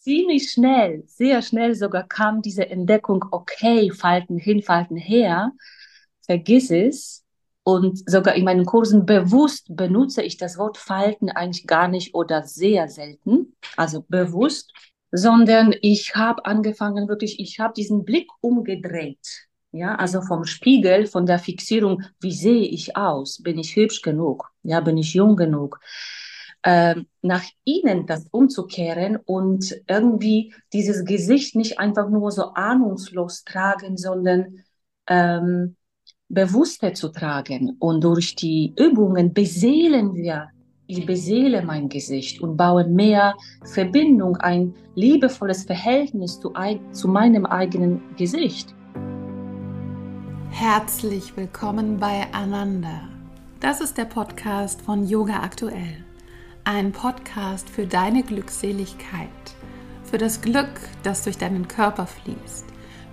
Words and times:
ziemlich 0.00 0.50
schnell, 0.50 1.04
sehr 1.06 1.42
schnell 1.42 1.74
sogar 1.74 2.08
kam 2.08 2.42
diese 2.42 2.68
Entdeckung, 2.68 3.24
okay, 3.30 3.90
Falten 3.90 4.38
hin, 4.38 4.62
Falten 4.62 4.96
her, 4.96 5.52
vergiss 6.22 6.70
es. 6.70 7.24
Und 7.62 8.10
sogar 8.10 8.34
in 8.34 8.44
meinen 8.44 8.64
Kursen 8.64 9.04
bewusst 9.04 9.66
benutze 9.68 10.22
ich 10.22 10.38
das 10.38 10.56
Wort 10.56 10.78
Falten 10.78 11.28
eigentlich 11.28 11.66
gar 11.66 11.88
nicht 11.88 12.14
oder 12.14 12.42
sehr 12.42 12.88
selten, 12.88 13.54
also 13.76 14.04
bewusst, 14.08 14.72
sondern 15.12 15.74
ich 15.82 16.14
habe 16.14 16.46
angefangen, 16.46 17.06
wirklich, 17.06 17.38
ich 17.38 17.60
habe 17.60 17.74
diesen 17.74 18.04
Blick 18.04 18.28
umgedreht. 18.40 19.48
Ja, 19.72 19.94
also 19.94 20.22
vom 20.22 20.44
Spiegel, 20.44 21.06
von 21.06 21.26
der 21.26 21.38
Fixierung, 21.38 22.02
wie 22.20 22.32
sehe 22.32 22.66
ich 22.66 22.96
aus? 22.96 23.40
Bin 23.42 23.58
ich 23.58 23.76
hübsch 23.76 24.02
genug? 24.02 24.50
Ja, 24.62 24.80
bin 24.80 24.96
ich 24.96 25.14
jung 25.14 25.36
genug? 25.36 25.78
Ähm, 26.62 27.06
nach 27.22 27.44
innen 27.64 28.06
das 28.06 28.26
umzukehren 28.30 29.16
und 29.16 29.80
irgendwie 29.88 30.52
dieses 30.74 31.06
Gesicht 31.06 31.56
nicht 31.56 31.78
einfach 31.78 32.10
nur 32.10 32.30
so 32.32 32.52
ahnungslos 32.52 33.44
tragen, 33.44 33.96
sondern 33.96 34.58
ähm, 35.06 35.76
bewusster 36.28 36.92
zu 36.92 37.08
tragen. 37.08 37.76
Und 37.78 38.04
durch 38.04 38.36
die 38.36 38.74
Übungen 38.78 39.32
beseelen 39.32 40.14
wir, 40.14 40.48
ich 40.86 41.06
beseele 41.06 41.62
mein 41.62 41.88
Gesicht 41.88 42.42
und 42.42 42.56
baue 42.56 42.86
mehr 42.86 43.36
Verbindung, 43.64 44.36
ein 44.36 44.74
liebevolles 44.96 45.64
Verhältnis 45.64 46.40
zu, 46.40 46.52
zu 46.92 47.08
meinem 47.08 47.46
eigenen 47.46 48.02
Gesicht. 48.16 48.74
Herzlich 50.50 51.36
willkommen 51.36 51.98
bei 51.98 52.26
Ananda. 52.32 53.08
Das 53.60 53.80
ist 53.80 53.96
der 53.96 54.06
Podcast 54.06 54.82
von 54.82 55.06
Yoga 55.06 55.42
Aktuell. 55.42 56.09
Ein 56.64 56.92
Podcast 56.92 57.70
für 57.70 57.86
deine 57.86 58.22
Glückseligkeit, 58.22 59.28
für 60.04 60.18
das 60.18 60.42
Glück, 60.42 60.68
das 61.02 61.22
durch 61.24 61.38
deinen 61.38 61.68
Körper 61.68 62.06
fließt, 62.06 62.66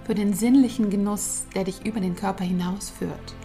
für 0.04 0.14
den 0.14 0.34
sinnlichen 0.34 0.90
Genuss, 0.90 1.46
der 1.56 1.64
dich 1.64 1.86
über 1.86 2.02
den 2.02 2.16
Körper 2.16 2.44
hinausführt, 2.44 3.36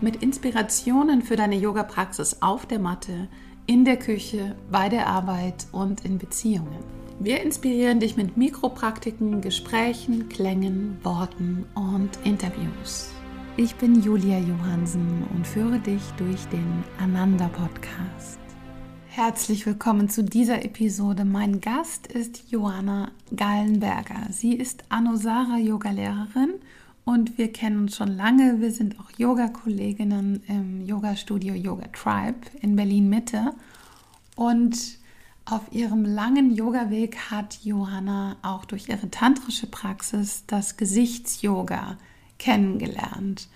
mit 0.00 0.22
Inspirationen 0.22 1.22
für 1.22 1.34
deine 1.34 1.56
Yoga-Praxis 1.56 2.38
auf 2.40 2.66
der 2.66 2.78
Matte, 2.78 3.28
in 3.66 3.84
der 3.84 3.96
Küche, 3.96 4.54
bei 4.70 4.88
der 4.88 5.08
Arbeit 5.08 5.66
und 5.72 6.04
in 6.04 6.18
Beziehungen. 6.18 6.84
Wir 7.18 7.42
inspirieren 7.42 7.98
dich 7.98 8.16
mit 8.16 8.36
Mikropraktiken, 8.36 9.40
Gesprächen, 9.40 10.28
Klängen, 10.28 10.98
Worten 11.02 11.66
und 11.74 12.10
Interviews. 12.22 13.10
Ich 13.56 13.74
bin 13.74 14.00
Julia 14.02 14.38
Johansen 14.38 15.24
und 15.34 15.44
führe 15.44 15.80
dich 15.80 16.02
durch 16.16 16.46
den 16.46 16.84
Ananda 17.00 17.48
Podcast. 17.48 18.38
Herzlich 19.20 19.66
willkommen 19.66 20.08
zu 20.08 20.22
dieser 20.22 20.64
Episode. 20.64 21.24
Mein 21.24 21.60
Gast 21.60 22.06
ist 22.06 22.52
Johanna 22.52 23.10
Gallenberger. 23.34 24.28
Sie 24.30 24.54
ist 24.54 24.84
Anusara 24.90 25.58
Yoga-Lehrerin 25.58 26.54
und 27.04 27.36
wir 27.36 27.52
kennen 27.52 27.80
uns 27.80 27.96
schon 27.96 28.16
lange. 28.16 28.60
Wir 28.60 28.70
sind 28.70 29.00
auch 29.00 29.10
Yoga-Kolleginnen 29.18 30.44
im 30.46 30.86
Yoga-Studio 30.86 31.54
Yoga 31.54 31.88
Tribe 31.88 32.38
in 32.60 32.76
Berlin 32.76 33.08
Mitte. 33.08 33.54
Und 34.36 34.78
auf 35.46 35.62
ihrem 35.72 36.04
langen 36.04 36.54
Yoga-Weg 36.54 37.16
hat 37.32 37.58
Johanna 37.64 38.36
auch 38.42 38.66
durch 38.66 38.88
ihre 38.88 39.10
tantrische 39.10 39.66
Praxis 39.66 40.44
das 40.46 40.76
Gesichts-Yoga 40.76 41.98
kennengelernt. 42.38 43.48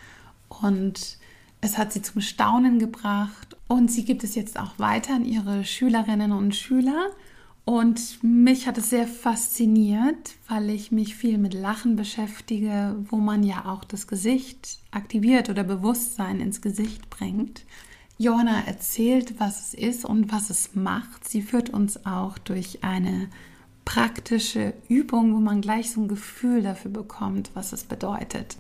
Und 0.49 1.19
es 1.61 1.79
hat 1.79 1.93
sie 1.93 2.03
zum 2.03 2.21
Staunen 2.21 2.81
gebracht 2.81 3.57
und 3.73 3.91
sie 3.91 4.05
gibt 4.05 4.23
es 4.23 4.35
jetzt 4.35 4.59
auch 4.59 4.79
weiter 4.79 5.15
an 5.15 5.25
ihre 5.25 5.65
Schülerinnen 5.65 6.33
und 6.33 6.55
Schüler. 6.55 7.09
Und 7.65 8.23
mich 8.23 8.67
hat 8.67 8.77
es 8.77 8.91
sehr 8.91 9.07
fasziniert, 9.07 10.35
weil 10.47 10.69
ich 10.69 10.93
mich 10.93 11.15
viel 11.15 11.39
mit 11.39 11.55
Lachen 11.55 11.97
beschäftige, 11.97 12.97
wo 13.09 13.17
man 13.17 13.43
ja 13.43 13.65
auch 13.65 13.85
das 13.85 14.07
Gesicht 14.07 14.79
aktiviert 14.91 15.49
oder 15.49 15.65
Bewusstsein 15.65 16.41
ins 16.41 16.61
Gesicht 16.61 17.09
bringt. 17.09 17.65
Johanna 18.19 18.63
erzählt, 18.67 19.41
was 19.41 19.69
es 19.69 19.75
ist 19.75 20.05
und 20.05 20.31
was 20.31 20.51
es 20.51 20.75
macht. 20.75 21.27
Sie 21.27 21.41
führt 21.41 21.71
uns 21.71 22.05
auch 22.05 22.37
durch 22.37 22.85
eine 22.85 23.31
praktische 23.87 24.75
Übung, 24.89 25.35
wo 25.35 25.39
man 25.39 25.63
gleich 25.63 25.93
so 25.93 26.03
ein 26.03 26.09
Gefühl 26.09 26.63
dafür 26.63 26.91
bekommt, 26.91 27.51
was 27.55 27.73
es 27.73 27.85
bedeutet. 27.85 28.59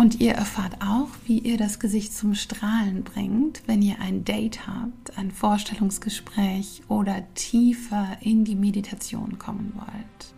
Und 0.00 0.18
ihr 0.18 0.32
erfahrt 0.32 0.80
auch, 0.80 1.08
wie 1.26 1.40
ihr 1.40 1.58
das 1.58 1.78
Gesicht 1.78 2.16
zum 2.16 2.34
Strahlen 2.34 3.04
bringt, 3.04 3.60
wenn 3.66 3.82
ihr 3.82 4.00
ein 4.00 4.24
Date 4.24 4.66
habt, 4.66 5.18
ein 5.18 5.30
Vorstellungsgespräch 5.30 6.80
oder 6.88 7.22
tiefer 7.34 8.16
in 8.22 8.46
die 8.46 8.54
Meditation 8.54 9.38
kommen 9.38 9.74
wollt. 9.76 10.34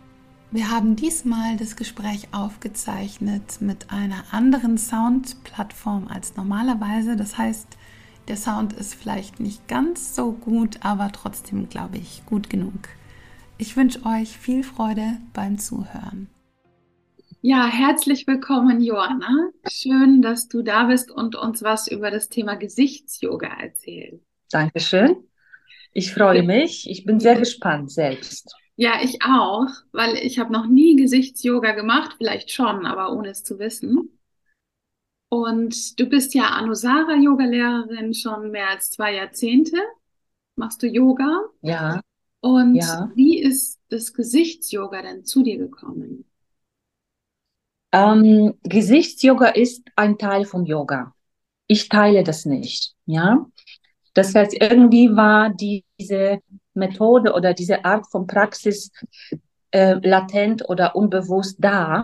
Wir 0.51 0.69
haben 0.69 0.97
diesmal 0.97 1.55
das 1.55 1.77
Gespräch 1.77 2.27
aufgezeichnet 2.33 3.61
mit 3.61 3.89
einer 3.89 4.25
anderen 4.31 4.77
Soundplattform 4.77 6.09
als 6.09 6.35
normalerweise. 6.35 7.15
Das 7.15 7.37
heißt, 7.37 7.77
der 8.27 8.35
Sound 8.35 8.73
ist 8.73 8.95
vielleicht 8.95 9.39
nicht 9.39 9.69
ganz 9.69 10.13
so 10.13 10.33
gut, 10.33 10.79
aber 10.81 11.09
trotzdem, 11.13 11.69
glaube 11.69 11.99
ich, 11.99 12.25
gut 12.25 12.49
genug. 12.49 12.89
Ich 13.57 13.77
wünsche 13.77 14.05
euch 14.05 14.37
viel 14.37 14.65
Freude 14.65 15.19
beim 15.31 15.57
Zuhören. 15.57 16.27
Ja, 17.45 17.67
herzlich 17.67 18.25
willkommen, 18.25 18.79
Joanna. 18.79 19.49
Schön, 19.69 20.21
dass 20.21 20.47
du 20.47 20.61
da 20.61 20.85
bist 20.85 21.11
und 21.11 21.35
uns 21.35 21.61
was 21.61 21.89
über 21.89 22.09
das 22.09 22.29
Thema 22.29 22.55
Gesichtsyoga 22.55 23.49
erzählst. 23.59 24.23
Dankeschön. 24.49 25.27
Ich 25.91 26.13
freue 26.13 26.43
mich. 26.43 26.89
Ich 26.89 27.03
bin 27.03 27.19
sehr 27.19 27.37
gespannt 27.37 27.91
selbst. 27.91 28.55
Ja, 28.77 28.93
ich 29.03 29.23
auch, 29.25 29.67
weil 29.91 30.15
ich 30.15 30.39
habe 30.39 30.53
noch 30.53 30.67
nie 30.67 30.95
Gesichtsyoga 30.95 31.73
gemacht, 31.73 32.15
vielleicht 32.17 32.49
schon, 32.49 32.85
aber 32.85 33.11
ohne 33.11 33.31
es 33.31 33.43
zu 33.43 33.59
wissen. 33.59 34.17
Und 35.27 35.99
du 35.99 36.05
bist 36.05 36.33
ja 36.33 36.45
Anusara 36.45 37.17
Yoga-Lehrerin 37.17 38.13
schon 38.13 38.51
mehr 38.51 38.69
als 38.69 38.89
zwei 38.89 39.15
Jahrzehnte. 39.15 39.75
Machst 40.55 40.81
du 40.81 40.87
Yoga? 40.87 41.41
Ja. 41.59 41.99
Und 42.39 42.75
ja. 42.75 43.11
wie 43.15 43.37
ist 43.37 43.81
das 43.89 44.13
Gesichtsyoga 44.13 45.01
denn 45.01 45.25
zu 45.25 45.43
dir 45.43 45.57
gekommen? 45.57 46.23
Ähm, 47.93 48.55
Gesichtsyoga 48.63 49.49
ist 49.49 49.83
ein 49.95 50.17
Teil 50.17 50.45
vom 50.45 50.65
Yoga. 50.65 51.13
Ich 51.67 51.87
teile 51.89 52.23
das 52.23 52.45
nicht, 52.45 52.93
ja. 53.05 53.45
Das 54.15 54.35
heißt, 54.35 54.53
irgendwie 54.59 55.15
war 55.15 55.51
diese 55.51 56.39
Methode 56.73 57.33
oder 57.33 57.53
diese 57.53 57.85
Art 57.85 58.05
von 58.11 58.27
Praxis 58.27 58.91
äh, 59.71 59.93
latent 60.07 60.67
oder 60.67 60.95
unbewusst 60.95 61.57
da. 61.59 62.03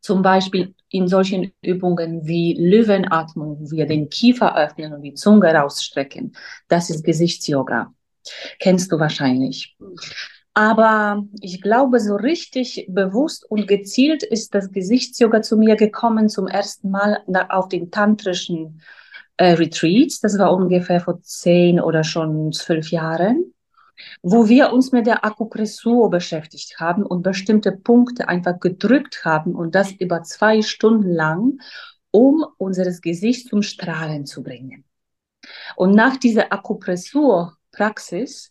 Zum 0.00 0.22
Beispiel 0.22 0.74
in 0.88 1.08
solchen 1.08 1.52
Übungen 1.62 2.26
wie 2.26 2.54
Löwenatmung, 2.54 3.60
wo 3.60 3.70
wir 3.70 3.86
den 3.86 4.08
Kiefer 4.08 4.56
öffnen 4.56 4.94
und 4.94 5.02
die 5.02 5.14
Zunge 5.14 5.52
rausstrecken. 5.52 6.36
Das 6.68 6.90
ist 6.90 7.04
Gesichtsyoga. 7.04 7.92
Kennst 8.58 8.90
du 8.90 8.98
wahrscheinlich. 8.98 9.76
Aber 10.60 11.24
ich 11.40 11.62
glaube, 11.62 12.00
so 12.00 12.16
richtig 12.16 12.84
bewusst 12.90 13.50
und 13.50 13.66
gezielt 13.66 14.22
ist 14.22 14.54
das 14.54 14.70
Gesichtsyoga 14.70 15.40
zu 15.40 15.56
mir 15.56 15.74
gekommen 15.74 16.28
zum 16.28 16.48
ersten 16.48 16.90
Mal 16.90 17.24
auf 17.48 17.68
den 17.68 17.90
tantrischen 17.90 18.82
äh, 19.38 19.52
Retreats. 19.52 20.20
Das 20.20 20.38
war 20.38 20.52
ungefähr 20.52 21.00
vor 21.00 21.22
zehn 21.22 21.80
oder 21.80 22.04
schon 22.04 22.52
zwölf 22.52 22.90
Jahren, 22.90 23.54
wo 24.20 24.50
wir 24.50 24.74
uns 24.74 24.92
mit 24.92 25.06
der 25.06 25.24
Akupressur 25.24 26.10
beschäftigt 26.10 26.78
haben 26.78 27.06
und 27.06 27.22
bestimmte 27.22 27.72
Punkte 27.72 28.28
einfach 28.28 28.60
gedrückt 28.60 29.24
haben 29.24 29.54
und 29.54 29.74
das 29.74 29.92
über 29.92 30.24
zwei 30.24 30.60
Stunden 30.60 31.10
lang, 31.10 31.58
um 32.10 32.44
unseres 32.58 33.00
Gesicht 33.00 33.48
zum 33.48 33.62
Strahlen 33.62 34.26
zu 34.26 34.42
bringen. 34.42 34.84
Und 35.74 35.94
nach 35.94 36.18
dieser 36.18 36.52
Akupressur-Praxis 36.52 38.49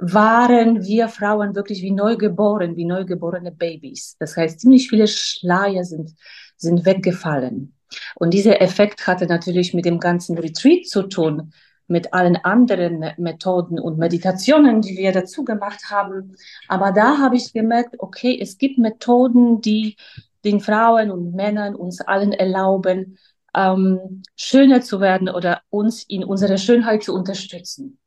waren 0.00 0.82
wir 0.82 1.08
Frauen 1.08 1.54
wirklich 1.54 1.82
wie 1.82 1.90
neugeboren, 1.90 2.76
wie 2.76 2.86
neugeborene 2.86 3.52
Babys. 3.52 4.16
Das 4.18 4.36
heißt, 4.36 4.60
ziemlich 4.60 4.88
viele 4.88 5.06
Schleier 5.06 5.84
sind, 5.84 6.14
sind 6.56 6.86
weggefallen. 6.86 7.74
Und 8.14 8.32
dieser 8.32 8.60
Effekt 8.62 9.06
hatte 9.06 9.26
natürlich 9.26 9.74
mit 9.74 9.84
dem 9.84 10.00
ganzen 10.00 10.38
Retreat 10.38 10.86
zu 10.86 11.02
tun, 11.02 11.52
mit 11.86 12.14
allen 12.14 12.36
anderen 12.36 13.04
Methoden 13.18 13.78
und 13.78 13.98
Meditationen, 13.98 14.80
die 14.80 14.96
wir 14.96 15.12
dazu 15.12 15.44
gemacht 15.44 15.90
haben. 15.90 16.36
Aber 16.68 16.92
da 16.92 17.18
habe 17.18 17.36
ich 17.36 17.52
gemerkt, 17.52 17.96
okay, 17.98 18.38
es 18.40 18.58
gibt 18.58 18.78
Methoden, 18.78 19.60
die 19.60 19.96
den 20.44 20.60
Frauen 20.60 21.10
und 21.10 21.34
Männern, 21.34 21.74
uns 21.74 22.00
allen 22.00 22.32
erlauben, 22.32 23.18
ähm, 23.54 24.22
schöner 24.36 24.80
zu 24.80 25.00
werden 25.00 25.28
oder 25.28 25.62
uns 25.68 26.04
in 26.04 26.24
unserer 26.24 26.56
Schönheit 26.56 27.02
zu 27.02 27.12
unterstützen. 27.12 27.98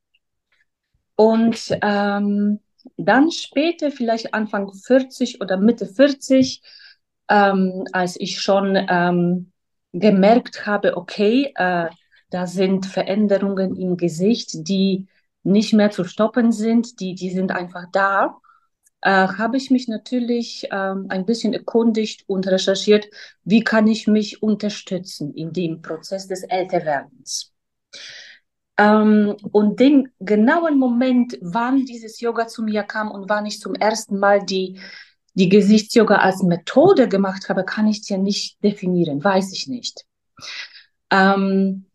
Und 1.15 1.77
ähm, 1.81 2.59
dann 2.97 3.31
später, 3.31 3.91
vielleicht 3.91 4.33
Anfang 4.33 4.73
40 4.73 5.41
oder 5.41 5.57
Mitte 5.57 5.85
40, 5.85 6.61
ähm, 7.29 7.85
als 7.91 8.19
ich 8.19 8.41
schon 8.41 8.75
ähm, 8.75 9.51
gemerkt 9.93 10.65
habe, 10.65 10.97
okay, 10.97 11.53
äh, 11.55 11.89
da 12.29 12.47
sind 12.47 12.85
Veränderungen 12.85 13.75
im 13.75 13.95
Gesicht, 13.95 14.67
die 14.67 15.07
nicht 15.43 15.73
mehr 15.73 15.91
zu 15.91 16.03
stoppen 16.03 16.51
sind, 16.51 16.99
die, 16.99 17.15
die 17.15 17.29
sind 17.29 17.51
einfach 17.51 17.85
da, 17.91 18.37
äh, 19.01 19.09
habe 19.09 19.57
ich 19.57 19.69
mich 19.69 19.87
natürlich 19.87 20.67
ähm, 20.71 21.07
ein 21.09 21.25
bisschen 21.25 21.53
erkundigt 21.53 22.23
und 22.27 22.47
recherchiert, 22.47 23.07
wie 23.43 23.63
kann 23.63 23.87
ich 23.87 24.07
mich 24.07 24.41
unterstützen 24.41 25.33
in 25.33 25.51
dem 25.53 25.81
Prozess 25.81 26.27
des 26.27 26.43
Älterwerdens. 26.43 27.53
Ähm, 28.77 29.35
und 29.51 29.79
den 29.79 30.09
genauen 30.19 30.79
Moment, 30.79 31.37
wann 31.41 31.85
dieses 31.85 32.19
Yoga 32.19 32.47
zu 32.47 32.63
mir 32.63 32.83
kam 32.83 33.11
und 33.11 33.29
wann 33.29 33.45
ich 33.45 33.59
zum 33.59 33.75
ersten 33.75 34.17
Mal 34.17 34.43
die, 34.43 34.79
die 35.35 35.49
Gesichtsyoga 35.49 36.17
als 36.17 36.41
Methode 36.43 37.07
gemacht 37.07 37.49
habe, 37.49 37.63
kann 37.65 37.87
ich 37.87 38.01
dir 38.01 38.17
nicht 38.17 38.63
definieren, 38.63 39.23
weiß 39.23 39.53
ich 39.53 39.67
nicht. 39.67 40.05
Ähm, 41.11 41.85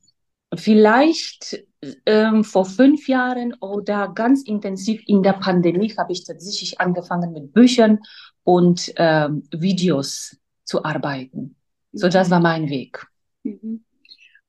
vielleicht 0.54 1.64
ähm, 2.06 2.44
vor 2.44 2.64
fünf 2.64 3.08
Jahren 3.08 3.54
oder 3.60 4.08
ganz 4.08 4.42
intensiv 4.42 5.02
in 5.06 5.22
der 5.22 5.34
Pandemie 5.34 5.94
habe 5.96 6.12
ich 6.12 6.24
tatsächlich 6.24 6.80
angefangen 6.80 7.32
mit 7.32 7.52
Büchern 7.52 8.00
und 8.44 8.92
ähm, 8.96 9.44
Videos 9.50 10.36
zu 10.64 10.84
arbeiten. 10.84 11.56
So, 11.92 12.08
das 12.08 12.30
war 12.30 12.40
mein 12.40 12.68
Weg. 12.68 13.06
Mhm. 13.42 13.84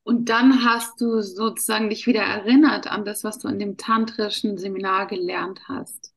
Und 0.09 0.27
dann 0.27 0.65
hast 0.65 0.99
du 1.01 1.21
sozusagen 1.21 1.91
dich 1.91 2.07
wieder 2.07 2.23
erinnert 2.23 2.87
an 2.87 3.05
das, 3.05 3.23
was 3.23 3.37
du 3.37 3.47
in 3.47 3.59
dem 3.59 3.77
tantrischen 3.77 4.57
Seminar 4.57 5.05
gelernt 5.05 5.59
hast. 5.67 6.11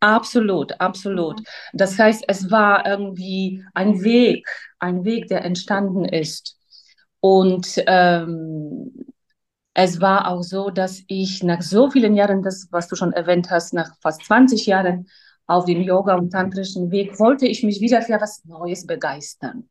Absolut, 0.00 0.80
absolut. 0.80 1.42
Das 1.74 1.98
heißt, 1.98 2.24
es 2.26 2.50
war 2.50 2.86
irgendwie 2.86 3.62
ein 3.74 4.02
Weg, 4.02 4.48
ein 4.78 5.04
Weg, 5.04 5.28
der 5.28 5.44
entstanden 5.44 6.06
ist. 6.06 6.56
Und 7.20 7.84
ähm, 7.86 9.12
es 9.74 10.00
war 10.00 10.28
auch 10.28 10.42
so, 10.42 10.70
dass 10.70 11.02
ich 11.06 11.42
nach 11.42 11.60
so 11.60 11.90
vielen 11.90 12.14
Jahren, 12.14 12.42
das, 12.42 12.68
was 12.70 12.88
du 12.88 12.96
schon 12.96 13.12
erwähnt 13.12 13.50
hast, 13.50 13.74
nach 13.74 13.90
fast 14.00 14.24
20 14.24 14.64
Jahren 14.64 15.10
auf 15.46 15.66
dem 15.66 15.82
Yoga- 15.82 16.14
und 16.14 16.30
tantrischen 16.30 16.90
Weg, 16.90 17.20
wollte 17.20 17.46
ich 17.46 17.62
mich 17.62 17.82
wieder 17.82 18.00
für 18.00 18.22
was 18.22 18.42
Neues 18.46 18.86
begeistern 18.86 19.68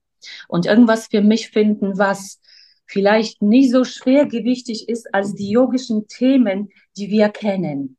und 0.47 0.67
irgendwas 0.67 1.07
für 1.07 1.21
mich 1.21 1.49
finden, 1.49 1.97
was 1.97 2.39
vielleicht 2.93 3.41
nicht 3.41 3.71
so 3.71 3.83
schwergewichtig 3.83 4.87
ist 4.87 5.13
als 5.13 5.33
die 5.33 5.49
yogischen 5.49 6.07
Themen, 6.07 6.69
die 6.95 7.09
wir 7.09 7.29
kennen. 7.29 7.97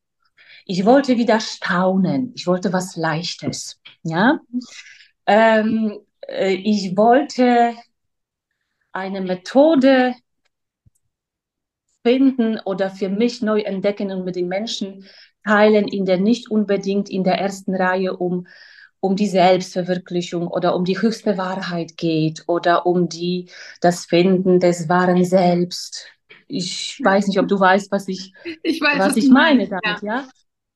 Ich 0.66 0.84
wollte 0.84 1.18
wieder 1.18 1.40
staunen. 1.40 2.32
Ich 2.36 2.46
wollte 2.46 2.72
was 2.72 2.94
Leichtes. 2.96 3.80
Ja, 4.04 4.38
ähm, 5.26 5.98
äh, 6.28 6.54
ich 6.54 6.96
wollte 6.96 7.74
eine 8.92 9.20
Methode 9.20 10.14
finden 12.04 12.60
oder 12.64 12.90
für 12.90 13.08
mich 13.08 13.42
neu 13.42 13.62
entdecken 13.62 14.12
und 14.12 14.24
mit 14.24 14.36
den 14.36 14.46
Menschen 14.46 15.06
teilen, 15.44 15.88
in 15.88 16.04
der 16.04 16.18
nicht 16.18 16.50
unbedingt 16.50 17.10
in 17.10 17.24
der 17.24 17.38
ersten 17.38 17.74
Reihe 17.74 18.16
um 18.16 18.46
um 19.04 19.16
die 19.16 19.26
Selbstverwirklichung 19.26 20.48
oder 20.48 20.74
um 20.74 20.86
die 20.86 20.98
höchste 20.98 21.36
Wahrheit 21.36 21.98
geht 21.98 22.44
oder 22.46 22.86
um 22.86 23.10
die, 23.10 23.50
das 23.82 24.06
Finden 24.06 24.60
des 24.60 24.88
wahren 24.88 25.22
Selbst. 25.26 26.06
Ich 26.48 26.98
weiß 27.04 27.26
nicht, 27.26 27.38
ob 27.38 27.46
du 27.46 27.60
weißt, 27.60 27.92
was 27.92 28.08
ich, 28.08 28.32
ich, 28.62 28.80
weiß, 28.80 28.98
was, 28.98 29.08
was 29.08 29.16
ich 29.18 29.28
meine 29.28 29.68
damit, 29.68 30.00
ja. 30.00 30.20
ja. 30.20 30.28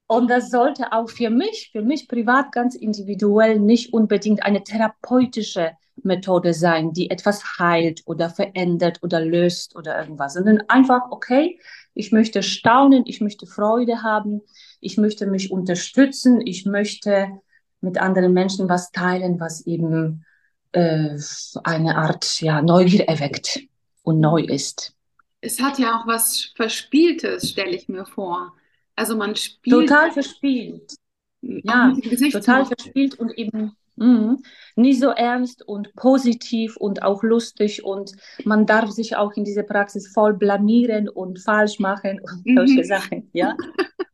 Und 0.09 0.31
das 0.31 0.51
sollte 0.51 0.93
auch 0.93 1.09
für 1.09 1.31
mich, 1.31 1.71
für 1.73 1.81
mich 1.81 2.07
privat 2.07 2.53
ganz 2.53 2.75
individuell 2.75 3.59
nicht 3.61 3.95
unbedingt 3.95 4.43
eine 4.43 4.63
therapeutische 4.63 5.73
Methode 5.97 6.53
sein, 6.53 6.93
die 6.93 7.11
etwas 7.11 7.59
heilt 7.59 8.03
oder 8.05 8.29
verändert 8.29 9.03
oder 9.03 9.23
löst 9.23 9.75
oder 9.75 9.99
irgendwas, 9.99 10.35
sondern 10.35 10.61
einfach, 10.69 11.11
okay, 11.13 11.59
ich 11.95 12.13
möchte 12.13 12.43
staunen, 12.43 13.05
ich 13.07 13.23
möchte 13.23 13.47
Freude 13.47 14.03
haben, 14.03 14.43
ich 14.81 14.99
möchte 14.99 15.27
mich 15.27 15.51
unterstützen, 15.51 16.43
ich 16.47 16.67
möchte 16.67 17.41
mit 17.81 17.99
anderen 17.99 18.33
Menschen 18.33 18.69
was 18.69 18.91
teilen, 18.91 19.41
was 19.41 19.67
eben 19.67 20.25
äh, 20.73 21.17
eine 21.65 21.97
Art 21.97 22.41
ja, 22.41 22.63
Neugier 22.63 23.09
erweckt 23.09 23.61
und 24.03 24.21
neu 24.21 24.43
ist. 24.43 24.95
Es 25.41 25.61
hat 25.61 25.79
ja 25.79 25.99
auch 25.99 26.07
was 26.07 26.53
Verspieltes, 26.57 27.51
stelle 27.51 27.77
ich 27.77 27.89
mir 27.89 28.05
vor. 28.05 28.55
Also 28.97 29.17
man 29.17 29.37
spielt. 29.37 29.89
Total 29.89 30.11
verspielt. 30.11 30.95
Ja, 31.41 31.95
total 32.33 32.67
verspielt 32.67 33.15
und 33.15 33.31
eben 33.39 33.77
mh, 33.95 34.39
nicht 34.75 35.01
so 35.01 35.11
ernst 35.11 35.67
und 35.67 35.95
positiv 35.95 36.77
und 36.77 37.03
auch 37.03 37.23
lustig 37.23 37.85
und 37.85 38.13
man 38.45 38.67
darf 38.67 38.91
sich 38.91 39.15
auch 39.15 39.33
in 39.35 39.45
dieser 39.45 39.63
Praxis 39.63 40.09
voll 40.09 40.35
blamieren 40.35 41.09
und 41.09 41.39
falsch 41.41 41.79
machen 41.79 42.21
und 42.21 42.45
mhm. 42.45 42.57
solche 42.57 42.85
Sachen, 42.85 43.31
ja. 43.33 43.57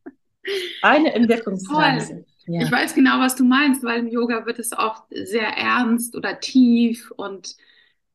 Eine 0.83 1.13
Entdeckungsreise. 1.13 2.25
Ja. 2.47 2.61
Ich 2.61 2.71
weiß 2.71 2.93
genau, 2.93 3.19
was 3.19 3.35
du 3.35 3.43
meinst, 3.43 3.83
weil 3.83 3.99
im 3.99 4.07
Yoga 4.07 4.45
wird 4.45 4.59
es 4.59 4.71
oft 4.71 5.03
sehr 5.09 5.47
ernst 5.47 6.15
oder 6.15 6.39
tief 6.39 7.11
und, 7.11 7.55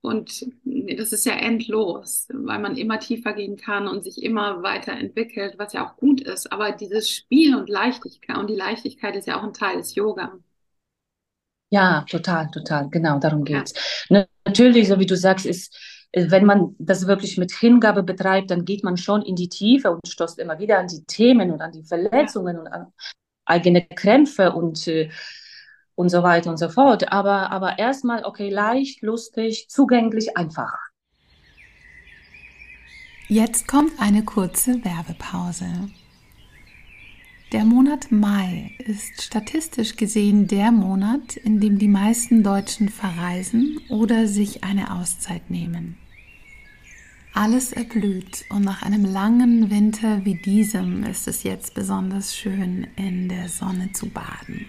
und 0.02 0.46
das 0.64 1.12
ist 1.12 1.26
ja 1.26 1.34
endlos, 1.34 2.28
weil 2.32 2.60
man 2.60 2.76
immer 2.76 3.00
tiefer 3.00 3.32
gehen 3.32 3.56
kann 3.56 3.88
und 3.88 4.04
sich 4.04 4.22
immer 4.22 4.62
weiterentwickelt, 4.62 5.58
was 5.58 5.72
ja 5.72 5.86
auch 5.86 5.96
gut 5.96 6.20
ist. 6.20 6.52
Aber 6.52 6.70
dieses 6.72 7.10
Spiel 7.10 7.56
und 7.56 7.68
Leichtigkeit 7.68 8.36
und 8.36 8.48
die 8.48 8.56
Leichtigkeit 8.56 9.16
ist 9.16 9.26
ja 9.26 9.38
auch 9.38 9.42
ein 9.42 9.52
Teil 9.52 9.78
des 9.78 9.96
Yoga. 9.96 10.38
Ja, 11.70 12.04
total, 12.08 12.50
total. 12.50 12.88
Genau, 12.90 13.18
darum 13.18 13.44
geht's. 13.44 13.74
Ja. 14.08 14.26
Natürlich, 14.44 14.88
so 14.88 14.98
wie 14.98 15.06
du 15.06 15.16
sagst, 15.16 15.46
ist, 15.46 15.76
wenn 16.12 16.44
man 16.44 16.74
das 16.78 17.06
wirklich 17.06 17.38
mit 17.38 17.52
Hingabe 17.52 18.02
betreibt, 18.02 18.50
dann 18.50 18.64
geht 18.64 18.82
man 18.82 18.96
schon 18.96 19.22
in 19.22 19.36
die 19.36 19.48
Tiefe 19.48 19.92
und 19.92 20.06
stoßt 20.08 20.38
immer 20.40 20.58
wieder 20.58 20.78
an 20.78 20.88
die 20.88 21.04
Themen 21.04 21.52
und 21.52 21.60
an 21.60 21.70
die 21.70 21.84
Verletzungen 21.84 22.58
und 22.58 22.66
an 22.66 22.92
eigene 23.50 23.84
Krämpfe 23.84 24.52
und, 24.52 24.86
äh, 24.88 25.10
und 25.94 26.08
so 26.08 26.22
weiter 26.22 26.50
und 26.50 26.56
so 26.56 26.68
fort. 26.68 27.12
Aber, 27.12 27.50
aber 27.50 27.78
erstmal, 27.78 28.24
okay, 28.24 28.48
leicht, 28.48 29.02
lustig, 29.02 29.68
zugänglich, 29.68 30.36
einfach. 30.36 30.72
Jetzt 33.28 33.68
kommt 33.68 33.92
eine 34.00 34.24
kurze 34.24 34.84
Werbepause. 34.84 35.66
Der 37.52 37.64
Monat 37.64 38.12
Mai 38.12 38.72
ist 38.78 39.22
statistisch 39.22 39.96
gesehen 39.96 40.46
der 40.46 40.70
Monat, 40.70 41.36
in 41.36 41.60
dem 41.60 41.78
die 41.78 41.88
meisten 41.88 42.44
Deutschen 42.44 42.88
verreisen 42.88 43.80
oder 43.88 44.28
sich 44.28 44.62
eine 44.62 44.94
Auszeit 44.94 45.50
nehmen. 45.50 45.96
Alles 47.32 47.72
erblüht 47.72 48.44
und 48.50 48.64
nach 48.64 48.82
einem 48.82 49.04
langen 49.04 49.70
Winter 49.70 50.24
wie 50.24 50.34
diesem 50.34 51.04
ist 51.04 51.28
es 51.28 51.44
jetzt 51.44 51.74
besonders 51.74 52.36
schön, 52.36 52.88
in 52.96 53.28
der 53.28 53.48
Sonne 53.48 53.92
zu 53.92 54.08
baden. 54.08 54.66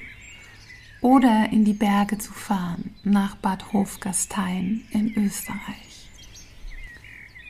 Oder 1.02 1.50
in 1.52 1.66
die 1.66 1.74
Berge 1.74 2.20
zu 2.20 2.32
fahren, 2.32 2.94
nach 3.04 3.36
Bad 3.36 3.74
Hofgastein 3.74 4.82
in 4.92 5.16
Österreich. 5.18 6.10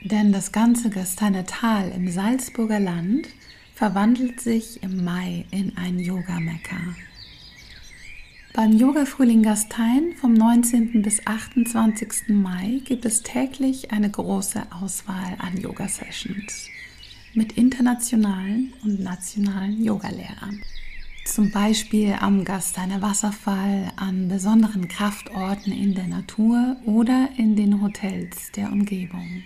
Denn 0.04 0.32
das 0.32 0.54
ganze 0.54 0.90
Gasteiner 0.90 1.46
Tal 1.46 1.90
im 1.90 2.10
Salzburger 2.10 2.80
Land 2.80 3.28
verwandelt 3.76 4.40
sich 4.40 4.82
im 4.82 5.04
Mai 5.04 5.46
in 5.52 5.76
ein 5.78 6.00
Yoga-Mekka. 6.00 6.78
Beim 8.54 8.74
Yoga 8.74 9.06
Frühling 9.06 9.44
Gastein 9.44 10.12
vom 10.20 10.34
19. 10.34 11.02
bis 11.02 11.26
28. 11.26 12.36
Mai 12.36 12.82
gibt 12.84 13.06
es 13.06 13.24
täglich 13.24 13.92
eine 13.92 14.10
große 14.10 14.62
Auswahl 14.72 15.38
an 15.38 15.56
Yoga-Sessions 15.56 16.68
mit 17.34 17.54
internationalen 17.54 18.74
und 18.84 19.00
nationalen 19.00 19.82
Yogalehrern. 19.82 20.62
Zum 21.24 21.50
Beispiel 21.52 22.14
am 22.20 22.44
Gasteiner 22.44 23.02
Wasserfall, 23.02 23.94
an 23.96 24.28
besonderen 24.28 24.90
Kraftorten 24.90 25.72
in 25.72 25.96
der 25.96 26.08
Natur 26.08 26.76
oder 26.86 27.30
in 27.38 27.56
den 27.56 27.82
Hotels 27.82 28.52
der 28.52 28.70
Umgebung. 28.70 29.44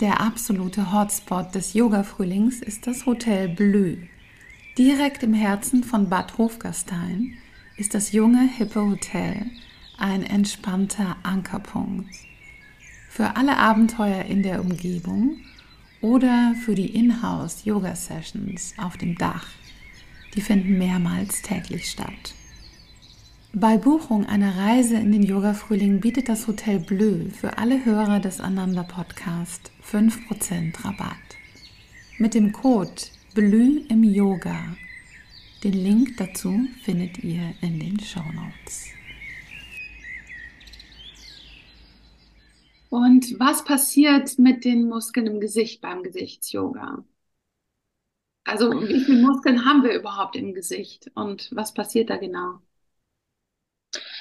Der 0.00 0.22
absolute 0.22 0.90
Hotspot 0.90 1.54
des 1.54 1.74
Yoga-Frühlings 1.74 2.62
ist 2.62 2.86
das 2.86 3.04
Hotel 3.04 3.50
Bleu, 3.50 3.96
direkt 4.78 5.22
im 5.22 5.34
Herzen 5.34 5.84
von 5.84 6.08
Bad 6.08 6.38
Hofgastein 6.38 7.36
ist 7.76 7.94
das 7.94 8.12
junge 8.12 8.48
Hippe 8.48 8.80
Hotel 8.80 9.46
ein 9.98 10.22
entspannter 10.22 11.16
Ankerpunkt. 11.22 12.14
Für 13.10 13.36
alle 13.36 13.56
Abenteuer 13.56 14.24
in 14.24 14.42
der 14.42 14.60
Umgebung 14.60 15.36
oder 16.00 16.54
für 16.64 16.74
die 16.74 16.94
Inhouse-Yoga-Sessions 16.94 18.74
auf 18.78 18.96
dem 18.96 19.16
Dach. 19.16 19.46
Die 20.34 20.40
finden 20.40 20.78
mehrmals 20.78 21.42
täglich 21.42 21.90
statt. 21.90 22.34
Bei 23.52 23.78
Buchung 23.78 24.26
einer 24.26 24.56
Reise 24.56 24.96
in 24.96 25.12
den 25.12 25.22
Yoga-Frühling 25.22 26.00
bietet 26.00 26.28
das 26.28 26.46
Hotel 26.46 26.78
Bleu 26.78 27.30
für 27.30 27.56
alle 27.56 27.84
Hörer 27.84 28.20
des 28.20 28.40
Ananda 28.40 28.82
Podcast 28.82 29.70
5% 29.90 30.84
Rabatt. 30.84 31.16
Mit 32.18 32.34
dem 32.34 32.52
Code 32.52 32.92
BLÜ 33.34 33.82
im 33.88 34.04
Yoga 34.04 34.76
den 35.62 35.72
Link 35.72 36.16
dazu 36.16 36.66
findet 36.82 37.18
ihr 37.18 37.54
in 37.60 37.80
den 37.80 37.98
Show 38.00 38.24
Notes. 38.34 38.86
Und 42.88 43.38
was 43.38 43.64
passiert 43.64 44.38
mit 44.38 44.64
den 44.64 44.88
Muskeln 44.88 45.26
im 45.26 45.40
Gesicht 45.40 45.80
beim 45.80 46.02
Gesichtsyoga? 46.02 47.04
Also 48.44 48.70
wie 48.70 49.00
viele 49.00 49.22
Muskeln 49.22 49.64
haben 49.64 49.82
wir 49.82 49.92
überhaupt 49.92 50.36
im 50.36 50.54
Gesicht 50.54 51.10
und 51.14 51.50
was 51.52 51.74
passiert 51.74 52.10
da 52.10 52.16
genau? 52.16 52.60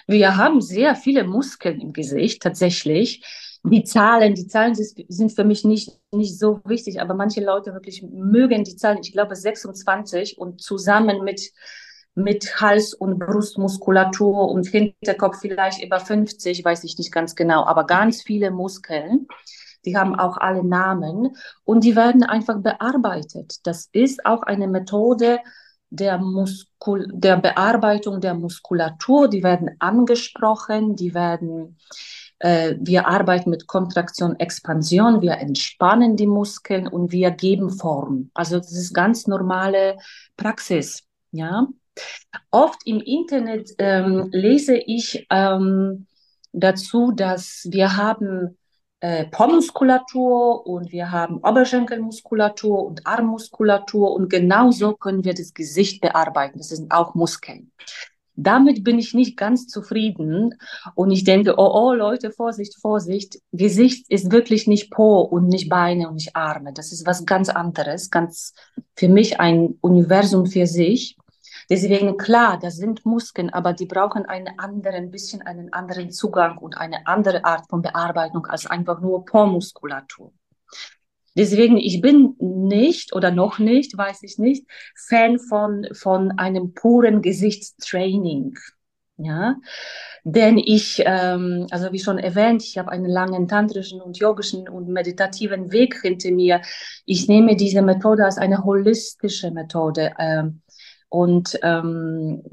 Wir 0.08 0.38
haben 0.38 0.62
sehr 0.62 0.96
viele 0.96 1.24
Muskeln 1.24 1.80
im 1.82 1.94
Gesicht, 1.94 2.42
tatsächlich. 2.42 3.24
Die 3.68 3.84
Zahlen, 3.84 4.36
die 4.36 4.48
Zahlen 4.48 4.76
sind 4.76 5.32
für 5.32 5.44
mich 5.44 5.64
nicht, 5.64 6.00
nicht 6.12 6.38
so 6.38 6.60
wichtig, 6.66 7.02
aber 7.02 7.14
manche 7.14 7.44
Leute 7.44 7.74
wirklich 7.74 8.04
mögen 8.04 8.64
die 8.64 8.76
Zahlen. 8.76 9.00
Ich 9.02 9.12
glaube 9.12 9.36
26 9.36 10.38
und 10.38 10.62
zusammen 10.62 11.24
mit, 11.24 11.52
mit 12.14 12.62
Hals- 12.62 12.94
und 12.94 13.18
Brustmuskulatur 13.18 14.50
und 14.50 14.68
Hinterkopf 14.68 15.40
vielleicht 15.40 15.84
über 15.84 16.00
50, 16.00 16.64
weiß 16.64 16.84
ich 16.84 16.98
nicht 16.98 17.12
ganz 17.12 17.36
genau, 17.36 17.66
aber 17.66 17.86
ganz 17.86 18.22
viele 18.22 18.52
Muskeln. 18.52 19.28
Die 19.86 19.98
haben 19.98 20.16
auch 20.16 20.38
alle 20.38 20.64
Namen 20.64 21.36
und 21.64 21.84
die 21.84 21.96
werden 21.96 22.24
einfach 22.24 22.60
bearbeitet. 22.60 23.58
Das 23.64 23.90
ist 23.92 24.26
auch 24.26 24.44
eine 24.44 24.68
Methode, 24.68 25.40
der, 25.90 26.18
Muskul 26.18 27.08
der 27.12 27.38
Bearbeitung 27.38 28.20
der 28.20 28.34
Muskulatur, 28.34 29.30
die 29.30 29.44
werden 29.44 29.72
angesprochen, 29.80 30.96
die 30.96 31.14
werden, 31.14 31.78
äh, 32.46 32.78
wir 32.80 33.08
arbeiten 33.08 33.50
mit 33.50 33.66
Kontraktion, 33.66 34.40
Expansion, 34.40 35.20
wir 35.24 35.40
entspannen 35.40 36.16
die 36.16 36.28
Muskeln 36.28 36.88
und 36.88 37.12
wir 37.12 37.32
geben 37.32 37.72
Form. 37.72 38.30
Also 38.36 38.58
das 38.58 38.72
ist 38.72 38.94
ganz 38.94 39.26
normale 39.26 39.98
Praxis, 40.38 41.08
ja. 41.32 41.68
Oft 42.52 42.86
im 42.86 43.00
Internet 43.00 43.72
ähm, 43.80 44.30
lese 44.32 44.78
ich 44.78 45.26
ähm, 45.32 46.06
dazu, 46.52 47.12
dass 47.12 47.68
wir 47.72 47.98
haben 47.98 48.60
äh, 49.00 49.26
Po-Muskulatur 49.26 50.68
und 50.68 50.92
wir 50.92 51.12
haben 51.12 51.38
Oberschenkelmuskulatur 51.38 52.86
und 52.86 53.08
Armmuskulatur 53.08 54.14
und 54.14 54.30
genauso 54.30 54.94
können 54.94 55.24
wir 55.24 55.34
das 55.34 55.56
Gesicht 55.56 56.00
bearbeiten. 56.00 56.60
Das 56.60 56.70
sind 56.70 56.92
auch 56.92 57.16
Muskeln. 57.16 57.72
Damit 58.36 58.84
bin 58.84 59.00
ich 59.00 59.14
nicht 59.14 59.38
ganz 59.38 59.68
zufrieden 59.68 60.56
und 60.94 61.12
ich 61.12 61.24
denke, 61.24 61.56
oh, 61.58 61.72
oh, 61.74 61.94
Leute, 61.94 62.32
Vorsicht, 62.32 62.76
Vorsicht. 62.76 63.40
Gesicht 63.52 64.10
ist 64.10 64.32
wirklich 64.32 64.68
nicht 64.68 64.92
Po 64.92 65.22
und 65.22 65.48
nicht 65.48 65.70
Beine 65.70 66.10
und 66.10 66.16
nicht 66.16 66.36
Arme. 66.36 66.74
Das 66.74 66.92
ist 66.92 67.06
was 67.06 67.26
ganz 67.26 67.50
anderes, 67.50 68.12
ganz 68.12 68.54
für 68.96 69.08
mich 69.08 69.40
ein 69.40 69.78
Universum 69.82 70.46
für 70.46 70.68
sich. 70.68 71.18
Deswegen 71.70 72.18
klar, 72.18 72.60
das 72.62 72.76
sind 72.76 73.06
Muskeln, 73.06 73.50
aber 73.50 73.74
die 73.74 73.86
brauchen 73.86 74.26
einen 74.26 74.60
anderen, 74.60 75.10
bisschen 75.10 75.42
einen 75.42 75.74
anderen 75.74 76.12
Zugang 76.12 76.58
und 76.58 76.78
eine 76.78 77.08
andere 77.08 77.44
Art 77.44 77.68
von 77.70 77.82
Bearbeitung 77.82 78.46
als 78.46 78.68
einfach 78.68 79.02
nur 79.02 79.26
Po-Muskulatur. 79.26 80.32
Deswegen, 81.36 81.78
ich 81.78 82.02
bin 82.02 82.36
nicht 82.40 83.14
oder 83.14 83.32
noch 83.32 83.60
nicht, 83.60 83.98
weiß 83.98 84.24
ich 84.24 84.38
nicht, 84.38 84.66
Fan 84.96 85.40
von, 85.40 85.88
von 85.94 86.32
einem 86.38 86.74
puren 86.74 87.22
Gesichtstraining. 87.22 88.56
Ja, 89.18 89.56
denn 90.26 90.58
ich, 90.58 91.02
ähm, 91.06 91.68
also 91.72 91.94
wie 91.94 92.00
schon 92.00 92.18
erwähnt, 92.18 92.64
ich 92.64 92.78
habe 92.78 92.92
einen 92.92 93.06
langen 93.06 93.48
tantrischen 93.48 94.02
und 94.02 94.18
yogischen 94.18 94.68
und 94.68 94.90
meditativen 94.90 95.72
Weg 95.72 96.02
hinter 96.02 96.32
mir. 96.32 96.62
Ich 97.06 97.30
nehme 97.30 97.56
diese 97.56 97.82
Methode 97.82 98.26
als 98.26 98.38
eine 98.38 98.66
holistische 98.66 99.52
Methode. 99.52 100.14
Ähm, 100.20 100.62
und 101.08 101.58
ähm, 101.64 102.44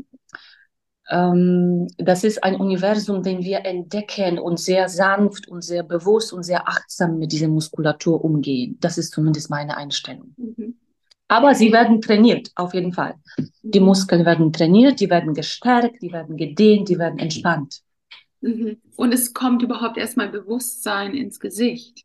das 1.08 2.24
ist 2.24 2.42
ein 2.44 2.54
Universum, 2.56 3.22
den 3.22 3.42
wir 3.42 3.64
entdecken 3.66 4.38
und 4.38 4.58
sehr 4.58 4.88
sanft 4.88 5.48
und 5.48 5.62
sehr 5.62 5.82
bewusst 5.82 6.32
und 6.32 6.44
sehr 6.44 6.68
achtsam 6.68 7.18
mit 7.18 7.32
dieser 7.32 7.48
Muskulatur 7.48 8.24
umgehen. 8.24 8.78
Das 8.80 8.98
ist 8.98 9.12
zumindest 9.12 9.50
meine 9.50 9.76
Einstellung. 9.76 10.34
Mhm. 10.36 10.76
Aber 11.28 11.54
sie 11.54 11.72
werden 11.72 12.00
trainiert, 12.00 12.50
auf 12.54 12.74
jeden 12.74 12.92
Fall. 12.92 13.14
Die 13.62 13.80
mhm. 13.80 13.86
Muskeln 13.86 14.24
werden 14.24 14.52
trainiert, 14.52 15.00
die 15.00 15.10
werden 15.10 15.34
gestärkt, 15.34 16.02
die 16.02 16.12
werden 16.12 16.36
gedehnt, 16.36 16.88
die 16.88 16.98
werden 16.98 17.18
entspannt. 17.18 17.80
Mhm. 18.40 18.76
Und 18.96 19.12
es 19.12 19.32
kommt 19.32 19.62
überhaupt 19.62 19.96
erstmal 19.96 20.28
Bewusstsein 20.28 21.14
ins 21.14 21.40
Gesicht. 21.40 22.04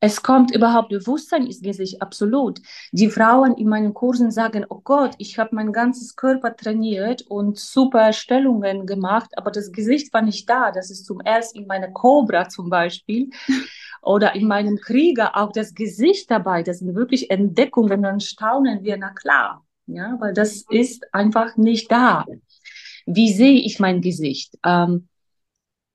Es 0.00 0.22
kommt 0.22 0.54
überhaupt 0.54 0.88
Bewusstsein 0.88 1.46
ins 1.46 1.60
Gesicht, 1.60 2.02
absolut. 2.02 2.60
Die 2.92 3.10
Frauen 3.10 3.54
in 3.56 3.68
meinen 3.68 3.94
Kursen 3.94 4.30
sagen, 4.30 4.64
oh 4.68 4.80
Gott, 4.82 5.14
ich 5.18 5.38
habe 5.38 5.54
mein 5.54 5.72
ganzes 5.72 6.16
Körper 6.16 6.56
trainiert 6.56 7.22
und 7.22 7.58
super 7.58 8.12
Stellungen 8.12 8.86
gemacht, 8.86 9.30
aber 9.36 9.50
das 9.50 9.72
Gesicht 9.72 10.12
war 10.12 10.22
nicht 10.22 10.48
da. 10.48 10.70
Das 10.70 10.90
ist 10.90 11.06
zum 11.06 11.20
ersten 11.20 11.58
in 11.58 11.66
meiner 11.66 11.88
Cobra 11.88 12.48
zum 12.48 12.70
Beispiel 12.70 13.30
oder 14.02 14.34
in 14.34 14.46
meinem 14.46 14.76
Krieger 14.76 15.36
auch 15.36 15.52
das 15.52 15.74
Gesicht 15.74 16.30
dabei. 16.30 16.62
Das 16.62 16.78
sind 16.80 16.94
wirklich 16.94 17.30
Entdeckungen, 17.30 18.02
dann 18.02 18.20
staunen 18.20 18.84
wir, 18.84 18.96
na 18.96 19.10
klar, 19.10 19.64
ja, 19.86 20.16
weil 20.20 20.32
das 20.32 20.64
ist 20.68 21.12
einfach 21.14 21.56
nicht 21.56 21.90
da. 21.90 22.24
Wie 23.06 23.32
sehe 23.32 23.60
ich 23.60 23.80
mein 23.80 24.00
Gesicht? 24.00 24.56
Ähm, 24.64 25.08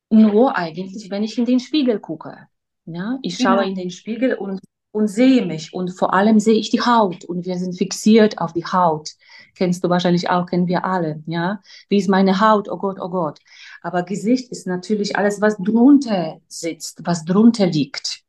nur 0.09 0.57
eigentlich, 0.57 1.09
wenn 1.09 1.23
ich 1.23 1.37
in 1.37 1.45
den 1.45 1.59
Spiegel 1.59 1.99
gucke. 1.99 2.48
Ja, 2.91 3.19
ich 3.21 3.37
schaue 3.37 3.57
genau. 3.57 3.69
in 3.69 3.75
den 3.75 3.91
Spiegel 3.91 4.33
und, 4.33 4.59
und 4.91 5.07
sehe 5.07 5.45
mich 5.45 5.73
und 5.73 5.91
vor 5.91 6.13
allem 6.13 6.39
sehe 6.39 6.57
ich 6.59 6.71
die 6.71 6.81
Haut 6.81 7.23
und 7.23 7.45
wir 7.45 7.57
sind 7.57 7.77
fixiert 7.77 8.39
auf 8.39 8.53
die 8.53 8.65
Haut. 8.65 9.11
Kennst 9.55 9.83
du 9.83 9.89
wahrscheinlich 9.89 10.29
auch, 10.29 10.47
kennen 10.47 10.67
wir 10.67 10.85
alle. 10.85 11.21
Ja, 11.27 11.61
wie 11.87 11.97
ist 11.97 12.09
meine 12.09 12.39
Haut? 12.39 12.67
Oh 12.67 12.77
Gott, 12.77 12.97
oh 12.99 13.09
Gott. 13.09 13.39
Aber 13.81 14.03
Gesicht 14.03 14.49
ist 14.51 14.65
natürlich 14.65 15.17
alles, 15.17 15.39
was 15.39 15.57
drunter 15.57 16.39
sitzt, 16.47 17.01
was 17.05 17.25
drunter 17.25 17.67
liegt. 17.67 18.21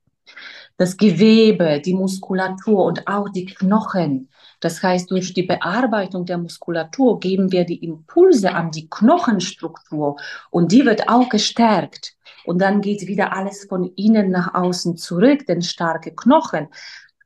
Das 0.77 0.97
Gewebe, 0.97 1.81
die 1.81 1.95
Muskulatur 1.95 2.85
und 2.85 3.07
auch 3.07 3.29
die 3.31 3.47
Knochen. 3.47 4.29
Das 4.61 4.83
heißt, 4.83 5.11
durch 5.11 5.33
die 5.33 5.43
Bearbeitung 5.43 6.27
der 6.27 6.37
Muskulatur 6.37 7.19
geben 7.19 7.51
wir 7.51 7.65
die 7.65 7.83
Impulse 7.83 8.55
an 8.55 8.71
die 8.71 8.89
Knochenstruktur 8.91 10.17
und 10.51 10.73
die 10.73 10.85
wird 10.85 11.09
auch 11.09 11.29
gestärkt. 11.31 12.15
Und 12.45 12.61
dann 12.61 12.81
geht 12.81 13.07
wieder 13.07 13.35
alles 13.37 13.67
von 13.69 13.93
innen 13.97 14.31
nach 14.31 14.55
außen 14.55 14.97
zurück, 14.97 15.47
denn 15.47 15.63
starke 15.63 16.15
Knochen 16.15 16.69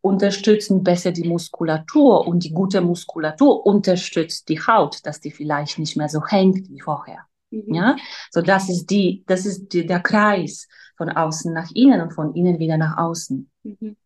unterstützen 0.05 0.85
besser 0.85 1.13
die 1.13 1.27
Muskulatur 1.27 2.27
und 2.27 2.45
die 2.45 2.53
gute 2.53 2.83
Muskulatur 2.83 3.65
unterstützt 3.65 4.49
die 4.51 4.61
Haut, 4.61 4.99
dass 5.05 5.19
die 5.21 5.31
vielleicht 5.31 5.79
nicht 5.79 5.97
mehr 5.97 6.11
so 6.11 6.27
hängt 6.27 6.69
wie 6.69 6.81
vorher. 6.81 7.27
Mhm. 7.51 7.75
Ja, 7.75 7.97
so 8.31 8.43
das 8.43 8.69
ist 8.69 8.87
die, 8.91 9.25
das 9.27 9.47
ist 9.47 9.69
die, 9.69 9.87
der 9.87 10.01
Kreis 10.01 10.69
von 10.99 11.09
außen 11.09 11.55
nach 11.55 11.71
innen 11.75 12.03
und 12.03 12.13
von 12.13 12.35
innen 12.35 12.59
wieder 12.59 12.77
nach 12.77 12.99
außen. 12.99 13.51
Mhm. 13.63 13.97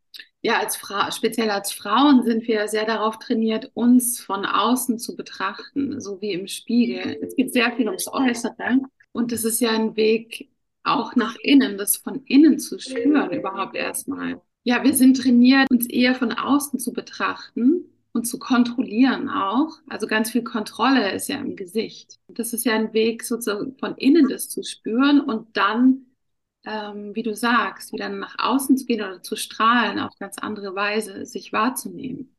Ja, 0.40 0.60
als 0.60 0.76
Frau, 0.76 1.10
speziell 1.10 1.50
als 1.50 1.72
Frauen 1.72 2.22
sind 2.22 2.46
wir 2.46 2.68
sehr 2.68 2.86
darauf 2.86 3.18
trainiert, 3.18 3.72
uns 3.74 4.20
von 4.20 4.46
außen 4.46 5.00
zu 5.00 5.16
betrachten, 5.16 6.00
so 6.00 6.20
wie 6.20 6.32
im 6.32 6.46
Spiegel. 6.46 7.18
Es 7.22 7.34
geht 7.34 7.52
sehr 7.52 7.72
viel 7.72 7.86
ums 7.86 8.06
Äußere 8.06 8.78
und 9.10 9.32
es 9.32 9.44
ist 9.44 9.60
ja 9.60 9.70
ein 9.70 9.96
Weg, 9.96 10.48
auch 10.84 11.16
nach 11.16 11.36
innen, 11.42 11.78
das 11.78 11.96
von 11.96 12.22
innen 12.24 12.58
zu 12.58 12.78
spüren 12.78 13.30
überhaupt 13.30 13.76
erstmal. 13.76 14.40
Ja, 14.64 14.82
wir 14.84 14.94
sind 14.94 15.16
trainiert, 15.20 15.70
uns 15.70 15.88
eher 15.88 16.14
von 16.14 16.32
außen 16.32 16.78
zu 16.78 16.92
betrachten 16.92 17.84
und 18.12 18.24
zu 18.24 18.38
kontrollieren 18.38 19.28
auch. 19.28 19.78
Also 19.88 20.06
ganz 20.06 20.30
viel 20.30 20.42
Kontrolle 20.42 21.12
ist 21.12 21.28
ja 21.28 21.36
im 21.36 21.56
Gesicht. 21.56 22.18
Das 22.28 22.52
ist 22.52 22.64
ja 22.64 22.74
ein 22.74 22.92
Weg, 22.92 23.22
sozusagen 23.22 23.76
von 23.78 23.96
innen 23.96 24.28
das 24.28 24.48
zu 24.48 24.62
spüren 24.62 25.20
und 25.20 25.56
dann, 25.56 26.06
ähm, 26.64 27.14
wie 27.14 27.22
du 27.22 27.34
sagst, 27.34 27.92
wieder 27.92 28.08
nach 28.08 28.36
außen 28.38 28.76
zu 28.76 28.86
gehen 28.86 29.00
oder 29.02 29.22
zu 29.22 29.36
strahlen 29.36 29.98
auf 29.98 30.12
ganz 30.18 30.38
andere 30.38 30.74
Weise, 30.74 31.24
sich 31.24 31.52
wahrzunehmen. 31.52 32.34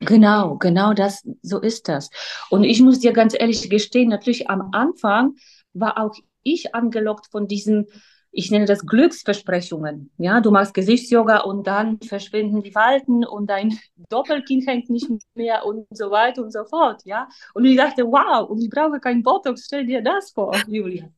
Genau, 0.00 0.56
genau 0.56 0.92
das, 0.92 1.26
so 1.42 1.60
ist 1.60 1.88
das. 1.88 2.10
Und 2.50 2.64
ich 2.64 2.82
muss 2.82 3.00
dir 3.00 3.12
ganz 3.12 3.34
ehrlich 3.38 3.68
gestehen, 3.70 4.08
natürlich 4.08 4.48
am 4.50 4.70
Anfang 4.72 5.36
war 5.72 5.98
auch 5.98 6.14
ich 6.46 6.74
angelockt 6.74 7.26
von 7.30 7.48
diesen, 7.48 7.86
ich 8.30 8.50
nenne 8.50 8.66
das 8.66 8.86
Glücksversprechungen. 8.86 10.10
Ja, 10.18 10.40
du 10.40 10.50
machst 10.50 10.74
Gesichtsyoga 10.74 11.38
und 11.40 11.66
dann 11.66 11.98
verschwinden 12.00 12.62
die 12.62 12.72
Falten 12.72 13.24
und 13.24 13.48
dein 13.48 13.78
Doppelkinn 14.08 14.66
hängt 14.66 14.90
nicht 14.90 15.10
mehr 15.34 15.64
und 15.64 15.86
so 15.90 16.10
weiter 16.10 16.42
und 16.42 16.52
so 16.52 16.64
fort. 16.64 17.02
Ja, 17.04 17.28
und 17.54 17.64
ich 17.64 17.76
dachte, 17.76 18.04
wow, 18.04 18.48
und 18.48 18.62
ich 18.62 18.70
brauche 18.70 19.00
kein 19.00 19.22
Botox, 19.22 19.64
stell 19.66 19.86
dir 19.86 20.02
das 20.02 20.30
vor, 20.30 20.54
Julia. 20.68 21.08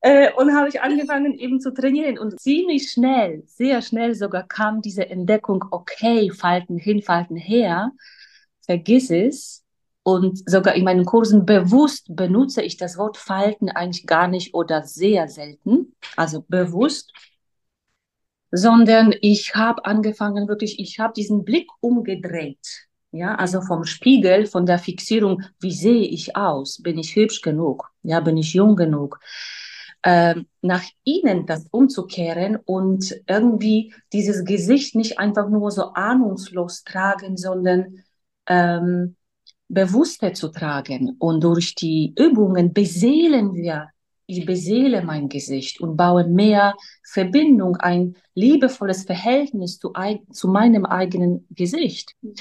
Äh, 0.00 0.32
und 0.34 0.54
habe 0.54 0.68
ich 0.68 0.80
angefangen 0.80 1.34
eben 1.34 1.60
zu 1.60 1.74
trainieren 1.74 2.18
und 2.18 2.38
ziemlich 2.38 2.92
schnell, 2.92 3.42
sehr 3.46 3.82
schnell 3.82 4.14
sogar 4.14 4.46
kam 4.46 4.80
diese 4.80 5.08
Entdeckung, 5.08 5.64
okay, 5.72 6.30
Falten 6.30 6.78
hin, 6.78 7.02
Falten 7.02 7.36
her, 7.36 7.90
vergiss 8.64 9.10
es, 9.10 9.65
und 10.06 10.48
sogar 10.48 10.74
in 10.76 10.84
meinen 10.84 11.04
Kursen 11.04 11.44
bewusst 11.44 12.06
benutze 12.14 12.62
ich 12.62 12.76
das 12.76 12.96
Wort 12.96 13.16
Falten 13.16 13.68
eigentlich 13.68 14.06
gar 14.06 14.28
nicht 14.28 14.54
oder 14.54 14.84
sehr 14.84 15.26
selten, 15.26 15.96
also 16.16 16.44
bewusst, 16.46 17.12
sondern 18.52 19.12
ich 19.20 19.56
habe 19.56 19.84
angefangen 19.84 20.46
wirklich, 20.46 20.78
ich 20.78 21.00
habe 21.00 21.12
diesen 21.12 21.44
Blick 21.44 21.68
umgedreht. 21.80 22.86
Ja, 23.10 23.34
also 23.34 23.60
vom 23.60 23.84
Spiegel, 23.84 24.46
von 24.46 24.64
der 24.64 24.78
Fixierung, 24.78 25.42
wie 25.58 25.72
sehe 25.72 26.04
ich 26.06 26.36
aus? 26.36 26.80
Bin 26.80 26.98
ich 26.98 27.16
hübsch 27.16 27.40
genug? 27.40 27.90
Ja, 28.04 28.20
bin 28.20 28.36
ich 28.36 28.54
jung 28.54 28.76
genug? 28.76 29.18
äh, 30.02 30.36
nach 30.62 30.84
innen 31.02 31.46
das 31.46 31.66
umzukehren 31.72 32.56
und 32.64 33.12
irgendwie 33.26 33.92
dieses 34.12 34.44
Gesicht 34.44 34.94
nicht 34.94 35.18
einfach 35.18 35.48
nur 35.48 35.72
so 35.72 35.94
ahnungslos 35.94 36.84
tragen, 36.84 37.36
sondern 37.36 38.04
ähm, 38.46 39.16
bewusster 39.68 40.32
zu 40.34 40.48
tragen. 40.48 41.16
Und 41.18 41.42
durch 41.42 41.74
die 41.74 42.14
Übungen 42.16 42.72
beseelen 42.72 43.54
wir 43.54 43.88
ich 44.26 44.44
beseele 44.44 45.02
mein 45.02 45.28
Gesicht 45.28 45.80
und 45.80 45.96
baue 45.96 46.24
mehr 46.24 46.74
Verbindung, 47.04 47.76
ein 47.76 48.16
liebevolles 48.34 49.04
Verhältnis 49.04 49.78
zu, 49.78 49.92
zu 50.32 50.48
meinem 50.48 50.84
eigenen 50.84 51.46
Gesicht. 51.50 52.12
Mhm. 52.22 52.34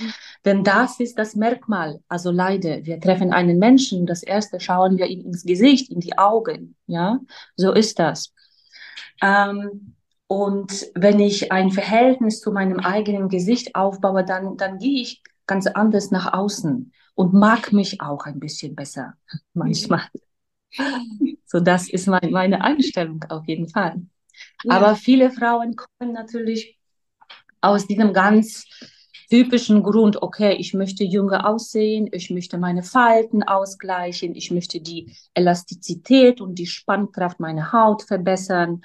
Denn 0.44 0.64
das 0.64 1.00
ist 1.00 1.20
das 1.20 1.36
Merkmal. 1.36 2.00
Also 2.08 2.32
leider, 2.32 2.84
wir 2.86 3.00
treffen 3.00 3.32
einen 3.32 3.60
Menschen, 3.60 4.08
das 4.08 4.24
erste 4.24 4.60
schauen 4.60 4.98
wir 4.98 5.06
ihm 5.06 5.26
ins 5.26 5.44
Gesicht, 5.44 5.92
in 5.92 6.00
die 6.00 6.18
Augen. 6.18 6.76
Ja, 6.88 7.20
so 7.56 7.72
ist 7.72 8.00
das. 8.00 8.34
Ähm, 9.22 9.94
und 10.28 10.88
wenn 10.96 11.20
ich 11.20 11.52
ein 11.52 11.70
Verhältnis 11.70 12.42
zu 12.42 12.52
meinem 12.52 12.80
eigenen 12.80 13.30
Gesicht 13.30 13.76
aufbaue, 13.76 14.26
dann, 14.26 14.58
dann 14.58 14.80
gehe 14.80 15.04
ich 15.04 15.22
ganz 15.46 15.68
anders 15.68 16.10
nach 16.10 16.34
außen 16.34 16.92
und 17.16 17.34
mag 17.34 17.74
mich 17.74 18.02
auch 18.02 18.26
ein 18.26 18.40
bisschen 18.40 18.76
besser 18.76 19.16
manchmal. 19.54 20.04
So, 21.48 21.62
das 21.62 21.88
ist 21.88 22.08
mein, 22.08 22.32
meine 22.32 22.62
Einstellung 22.62 23.24
auf 23.30 23.48
jeden 23.48 23.70
Fall. 23.70 24.02
Ja. 24.64 24.76
Aber 24.76 24.96
viele 24.96 25.32
Frauen 25.32 25.76
kommen 25.76 26.12
natürlich 26.12 26.78
aus 27.62 27.88
diesem 27.88 28.12
ganz 28.12 28.66
typischen 29.30 29.84
Grund, 29.84 30.22
okay, 30.22 30.54
ich 30.54 30.74
möchte 30.74 31.04
jünger 31.04 31.48
aussehen, 31.48 32.10
ich 32.12 32.30
möchte 32.30 32.58
meine 32.58 32.84
Falten 32.84 33.44
ausgleichen, 33.44 34.36
ich 34.36 34.52
möchte 34.52 34.82
die 34.82 35.16
Elastizität 35.34 36.42
und 36.42 36.56
die 36.56 36.68
Spannkraft 36.68 37.40
meiner 37.40 37.72
Haut 37.72 38.04
verbessern, 38.04 38.82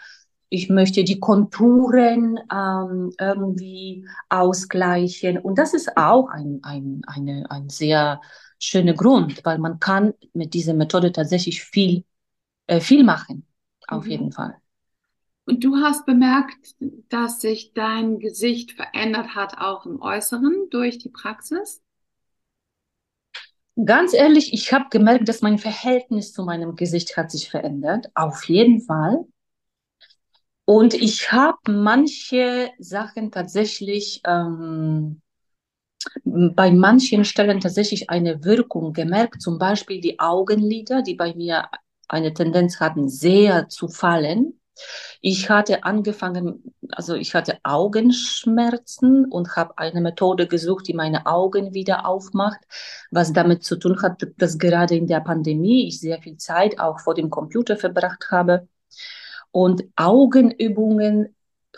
ich 0.51 0.69
möchte 0.69 1.05
die 1.05 1.21
Konturen 1.21 2.39
ähm, 2.53 3.13
irgendwie 3.19 4.07
ausgleichen. 4.29 5.39
Und 5.39 5.59
das 5.59 5.75
ist 5.75 5.97
auch 5.97 6.29
ein, 6.29 6.59
ein, 6.63 7.03
eine, 7.07 7.49
ein 7.51 7.71
sehr 7.71 8.21
schöner 8.59 8.95
Grund, 8.95 9.45
weil 9.45 9.59
man 9.59 9.79
kann 9.79 10.13
mit 10.35 10.53
dieser 10.53 10.75
Methode 10.75 11.13
tatsächlich 11.13 11.63
viel, 11.63 12.05
äh, 12.67 12.81
viel 12.81 13.05
machen, 13.05 13.47
auf 13.87 14.05
mhm. 14.05 14.11
jeden 14.11 14.33
Fall. 14.33 14.57
Und 15.47 15.65
du 15.65 15.77
hast 15.77 16.05
bemerkt, 16.05 16.75
dass 17.09 17.41
sich 17.41 17.73
dein 17.73 18.19
Gesicht 18.19 18.73
verändert 18.73 19.35
hat, 19.37 19.59
auch 19.59 19.87
im 19.87 20.03
Äußeren 20.03 20.69
durch 20.71 20.99
die 20.99 21.09
Praxis? 21.09 21.81
Ganz 23.83 24.15
ehrlich, 24.15 24.53
ich 24.53 24.73
habe 24.73 24.87
gemerkt, 24.91 25.29
dass 25.29 25.43
mein 25.43 25.59
Verhältnis 25.59 26.33
zu 26.33 26.45
meinem 26.45 26.75
Gesicht 26.75 27.17
hat 27.17 27.31
sich 27.31 27.49
verändert, 27.49 28.11
auf 28.15 28.45
jeden 28.45 28.81
Fall. 28.81 29.25
Und 30.65 30.95
ich 30.95 31.33
habe 31.33 31.59
manche 31.69 32.71
Sachen 32.79 33.31
tatsächlich 33.33 34.21
ähm, 34.25 35.21
bei 36.25 36.71
manchen 36.71 37.25
Stellen 37.25 37.61
tatsächlich 37.61 38.09
eine 38.11 38.45
Wirkung 38.45 38.93
gemerkt, 38.93 39.43
zum 39.43 39.59
Beispiel 39.59 40.01
die 40.01 40.19
Augenlider, 40.19 41.03
die 41.03 41.15
bei 41.15 41.35
mir 41.35 41.69
eine 42.09 42.33
Tendenz 42.33 42.81
hatten, 42.81 43.09
sehr 43.09 43.69
zu 43.69 43.89
fallen. 43.89 44.61
Ich 45.21 45.51
hatte 45.51 45.85
angefangen, 45.85 46.75
also 46.93 47.15
ich 47.15 47.35
hatte 47.35 47.59
Augenschmerzen 47.65 49.27
und 49.27 49.57
habe 49.57 49.77
eine 49.77 50.01
Methode 50.01 50.47
gesucht, 50.47 50.89
die 50.89 50.95
meine 50.95 51.27
Augen 51.27 51.75
wieder 51.75 52.07
aufmacht, 52.07 52.61
was 53.11 53.33
damit 53.33 53.63
zu 53.63 53.77
tun 53.77 54.01
hat, 54.01 54.27
dass 54.39 54.59
gerade 54.59 54.97
in 54.97 55.07
der 55.07 55.21
Pandemie 55.21 55.87
ich 55.87 56.01
sehr 56.01 56.21
viel 56.23 56.39
Zeit 56.39 56.81
auch 56.81 57.01
vor 57.01 57.15
dem 57.15 57.29
Computer 57.29 57.77
verbracht 57.77 58.31
habe. 58.31 58.69
Und 59.53 59.85
Augenübungen 59.97 61.35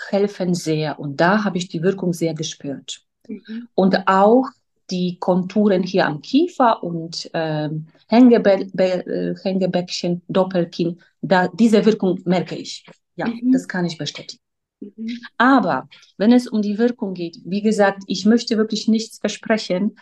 helfen 0.09 0.55
sehr 0.55 0.99
und 0.99 1.21
da 1.21 1.45
habe 1.45 1.59
ich 1.59 1.69
die 1.69 1.83
Wirkung 1.83 2.12
sehr 2.12 2.35
gespürt. 2.35 3.02
Mhm. 3.29 3.69
Und 3.75 4.09
auch 4.09 4.47
die 4.91 5.19
Konturen 5.19 5.83
hier 5.83 6.07
am 6.07 6.21
Kiefer 6.21 6.83
und 6.83 7.31
ähm, 7.33 7.87
Hängebe 8.09 8.69
äh, 8.79 9.35
Hängebäckchen, 9.43 10.23
Doppelkinn, 10.29 11.01
da, 11.23 11.49
diese 11.49 11.85
Wirkung 11.85 12.20
merke 12.25 12.57
ich. 12.57 12.85
Ja, 13.16 13.27
mhm. 13.27 13.53
das 13.53 13.68
kann 13.68 13.87
ich 13.87 13.97
bestätigen. 13.97 14.42
Mhm. 14.81 15.18
Aber 15.38 15.88
wenn 16.18 16.33
es 16.33 16.47
um 16.47 16.62
die 16.62 16.79
Wirkung 16.79 17.14
geht, 17.14 17.38
wie 17.44 17.62
gesagt, 17.62 18.03
ich 18.07 18.27
möchte 18.27 18.57
wirklich 18.57 18.88
nichts 18.88 19.18
versprechen, 19.18 19.97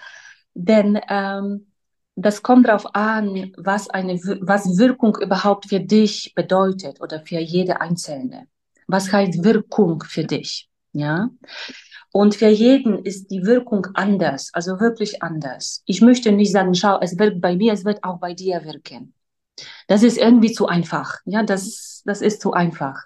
denn 0.55 0.99
ähm, 1.09 1.67
das 2.23 2.43
kommt 2.43 2.69
darauf 2.69 2.95
an, 2.95 3.53
was 3.57 3.89
eine 3.89 4.15
was 4.41 4.79
Wirkung 4.79 5.17
überhaupt 5.17 5.69
für 5.69 5.81
dich 5.81 6.35
bedeutet 6.35 7.01
oder 7.01 7.21
für 7.21 7.39
jede 7.39 7.81
Einzelne. 7.81 8.47
Was 8.87 9.13
heißt 9.13 9.45
Wirkung 9.45 10.03
für 10.03 10.25
dich? 10.25 10.69
Ja, 10.93 11.31
und 12.13 12.35
für 12.35 12.49
jeden 12.49 13.05
ist 13.05 13.31
die 13.31 13.45
Wirkung 13.45 13.87
anders, 13.95 14.51
also 14.53 14.81
wirklich 14.81 15.23
anders. 15.23 15.83
Ich 15.87 16.01
möchte 16.01 16.33
nicht 16.33 16.51
sagen, 16.51 16.75
schau, 16.75 16.99
es 17.01 17.19
wirkt 17.19 17.41
bei 17.41 17.55
mir, 17.55 17.73
es 17.73 17.85
wird 17.85 18.03
auch 18.03 18.19
bei 18.19 18.35
dir 18.35 18.65
wirken. 18.65 19.15
Das 19.87 20.03
ist 20.03 20.19
irgendwie 20.19 20.53
zu 20.53 20.67
einfach. 20.67 21.19
Ja, 21.25 21.43
das, 21.45 22.03
das 22.05 22.21
ist 22.21 22.41
zu 22.41 22.53
einfach. 22.53 23.05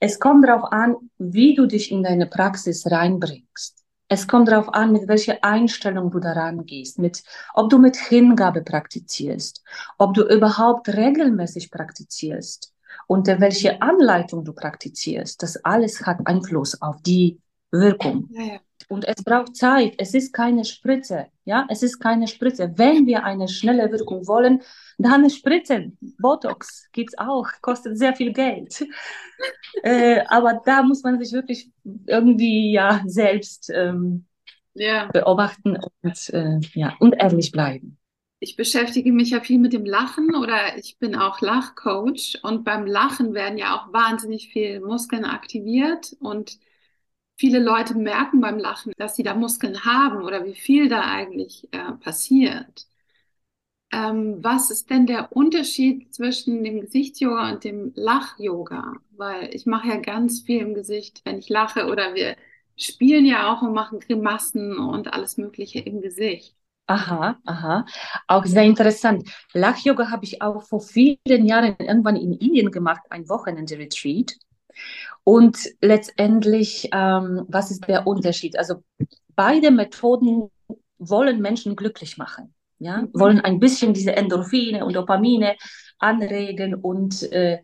Es 0.00 0.18
kommt 0.18 0.48
darauf 0.48 0.72
an, 0.72 0.96
wie 1.18 1.54
du 1.54 1.66
dich 1.66 1.92
in 1.92 2.02
deine 2.02 2.26
Praxis 2.26 2.90
reinbringst. 2.90 3.83
Es 4.14 4.28
kommt 4.28 4.46
darauf 4.46 4.72
an, 4.72 4.92
mit 4.92 5.08
welcher 5.08 5.42
Einstellung 5.42 6.08
du 6.08 6.20
daran 6.20 6.66
gehst, 6.66 7.00
mit, 7.00 7.24
ob 7.52 7.68
du 7.68 7.78
mit 7.78 7.96
Hingabe 7.96 8.62
praktizierst, 8.62 9.64
ob 9.98 10.14
du 10.14 10.22
überhaupt 10.22 10.88
regelmäßig 10.88 11.72
praktizierst, 11.72 12.72
unter 13.08 13.40
welche 13.40 13.82
Anleitung 13.82 14.44
du 14.44 14.52
praktizierst. 14.52 15.42
Das 15.42 15.56
alles 15.64 16.06
hat 16.06 16.28
Einfluss 16.28 16.80
auf 16.80 17.02
die 17.02 17.40
Wirkung. 17.80 18.28
Ja, 18.32 18.42
ja. 18.42 18.60
Und 18.88 19.06
es 19.06 19.22
braucht 19.24 19.56
Zeit. 19.56 19.94
Es 19.98 20.14
ist 20.14 20.32
keine 20.32 20.64
Spritze. 20.64 21.26
Ja, 21.44 21.66
es 21.70 21.82
ist 21.82 21.98
keine 21.98 22.28
Spritze. 22.28 22.72
Wenn 22.76 23.06
wir 23.06 23.24
eine 23.24 23.48
schnelle 23.48 23.90
Wirkung 23.90 24.26
wollen, 24.26 24.62
dann 24.98 25.28
spritzen. 25.30 25.98
Botox 26.18 26.88
gibt 26.92 27.10
es 27.10 27.18
auch, 27.18 27.46
kostet 27.60 27.98
sehr 27.98 28.14
viel 28.14 28.32
Geld. 28.32 28.86
äh, 29.82 30.20
aber 30.28 30.60
da 30.64 30.82
muss 30.82 31.02
man 31.02 31.18
sich 31.18 31.32
wirklich 31.32 31.70
irgendwie 32.06 32.72
ja 32.72 33.02
selbst 33.06 33.70
ähm, 33.74 34.26
ja. 34.74 35.08
beobachten 35.12 35.78
und, 36.02 36.30
äh, 36.30 36.60
ja, 36.74 36.94
und 37.00 37.14
ehrlich 37.14 37.52
bleiben. 37.52 37.98
Ich 38.40 38.56
beschäftige 38.56 39.10
mich 39.12 39.30
ja 39.30 39.40
viel 39.40 39.58
mit 39.58 39.72
dem 39.72 39.86
Lachen 39.86 40.34
oder 40.34 40.76
ich 40.76 40.98
bin 40.98 41.16
auch 41.16 41.40
Lachcoach 41.40 42.40
und 42.42 42.64
beim 42.64 42.86
Lachen 42.86 43.32
werden 43.32 43.56
ja 43.56 43.74
auch 43.76 43.92
wahnsinnig 43.92 44.50
viele 44.52 44.80
Muskeln 44.80 45.24
aktiviert 45.24 46.14
und 46.20 46.58
viele 47.36 47.58
Leute 47.60 47.94
merken 47.96 48.40
beim 48.40 48.58
Lachen, 48.58 48.92
dass 48.96 49.16
sie 49.16 49.22
da 49.22 49.34
Muskeln 49.34 49.84
haben 49.84 50.22
oder 50.24 50.44
wie 50.44 50.54
viel 50.54 50.88
da 50.88 51.02
eigentlich 51.02 51.68
äh, 51.72 51.92
passiert. 51.92 52.86
Ähm, 53.92 54.42
was 54.42 54.70
ist 54.70 54.90
denn 54.90 55.06
der 55.06 55.32
Unterschied 55.36 56.12
zwischen 56.14 56.64
dem 56.64 56.80
Gesichts-Yoga 56.80 57.52
und 57.52 57.64
dem 57.64 57.92
Lach-Yoga? 57.94 58.94
Weil 59.12 59.54
ich 59.54 59.66
mache 59.66 59.88
ja 59.88 59.96
ganz 59.96 60.42
viel 60.42 60.60
im 60.60 60.74
Gesicht, 60.74 61.22
wenn 61.24 61.38
ich 61.38 61.48
lache 61.48 61.86
oder 61.86 62.14
wir 62.14 62.36
spielen 62.76 63.24
ja 63.24 63.52
auch 63.52 63.62
und 63.62 63.72
machen 63.72 64.00
Grimassen 64.00 64.78
und 64.78 65.12
alles 65.12 65.36
Mögliche 65.38 65.78
im 65.80 66.00
Gesicht. 66.02 66.56
Aha, 66.86 67.38
aha. 67.46 67.86
Auch 68.26 68.44
sehr 68.44 68.64
interessant. 68.64 69.30
Lach-Yoga 69.54 70.10
habe 70.10 70.24
ich 70.24 70.42
auch 70.42 70.62
vor 70.62 70.80
vielen 70.80 71.46
Jahren 71.46 71.76
irgendwann 71.78 72.16
in 72.16 72.32
Indien 72.34 72.70
gemacht, 72.70 73.00
ein 73.10 73.28
Wochenende-Retreat. 73.28 74.36
Und 75.24 75.58
letztendlich, 75.80 76.88
ähm, 76.92 77.44
was 77.48 77.70
ist 77.70 77.88
der 77.88 78.06
Unterschied? 78.06 78.58
Also 78.58 78.82
beide 79.34 79.70
Methoden 79.70 80.50
wollen 80.98 81.40
Menschen 81.40 81.76
glücklich 81.76 82.18
machen, 82.18 82.54
ja, 82.78 83.02
mhm. 83.02 83.10
wollen 83.14 83.40
ein 83.40 83.58
bisschen 83.58 83.94
diese 83.94 84.16
Endorphine 84.16 84.84
und 84.84 84.94
Dopamine 84.94 85.56
anregen 85.98 86.74
und 86.74 87.22
äh, 87.32 87.58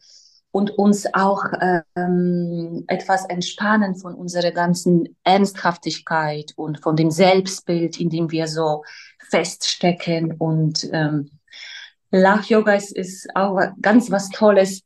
und 0.53 0.73
uns 0.73 1.07
auch 1.14 1.44
ähm, 1.94 2.85
etwas 2.88 3.25
entspannen 3.27 3.94
von 3.94 4.14
unserer 4.14 4.51
ganzen 4.51 5.16
Ernsthaftigkeit 5.23 6.53
und 6.57 6.81
von 6.81 6.96
dem 6.96 7.11
Selbstbild, 7.11 8.01
in 8.01 8.11
dem 8.11 8.31
wir 8.31 8.49
so 8.49 8.83
feststecken. 9.31 10.33
Und 10.33 10.88
ähm, 10.92 11.31
Lach-Yoga 12.11 12.75
ist, 12.75 12.96
ist 12.96 13.29
auch 13.37 13.61
ganz 13.81 14.11
was 14.11 14.29
Tolles, 14.31 14.83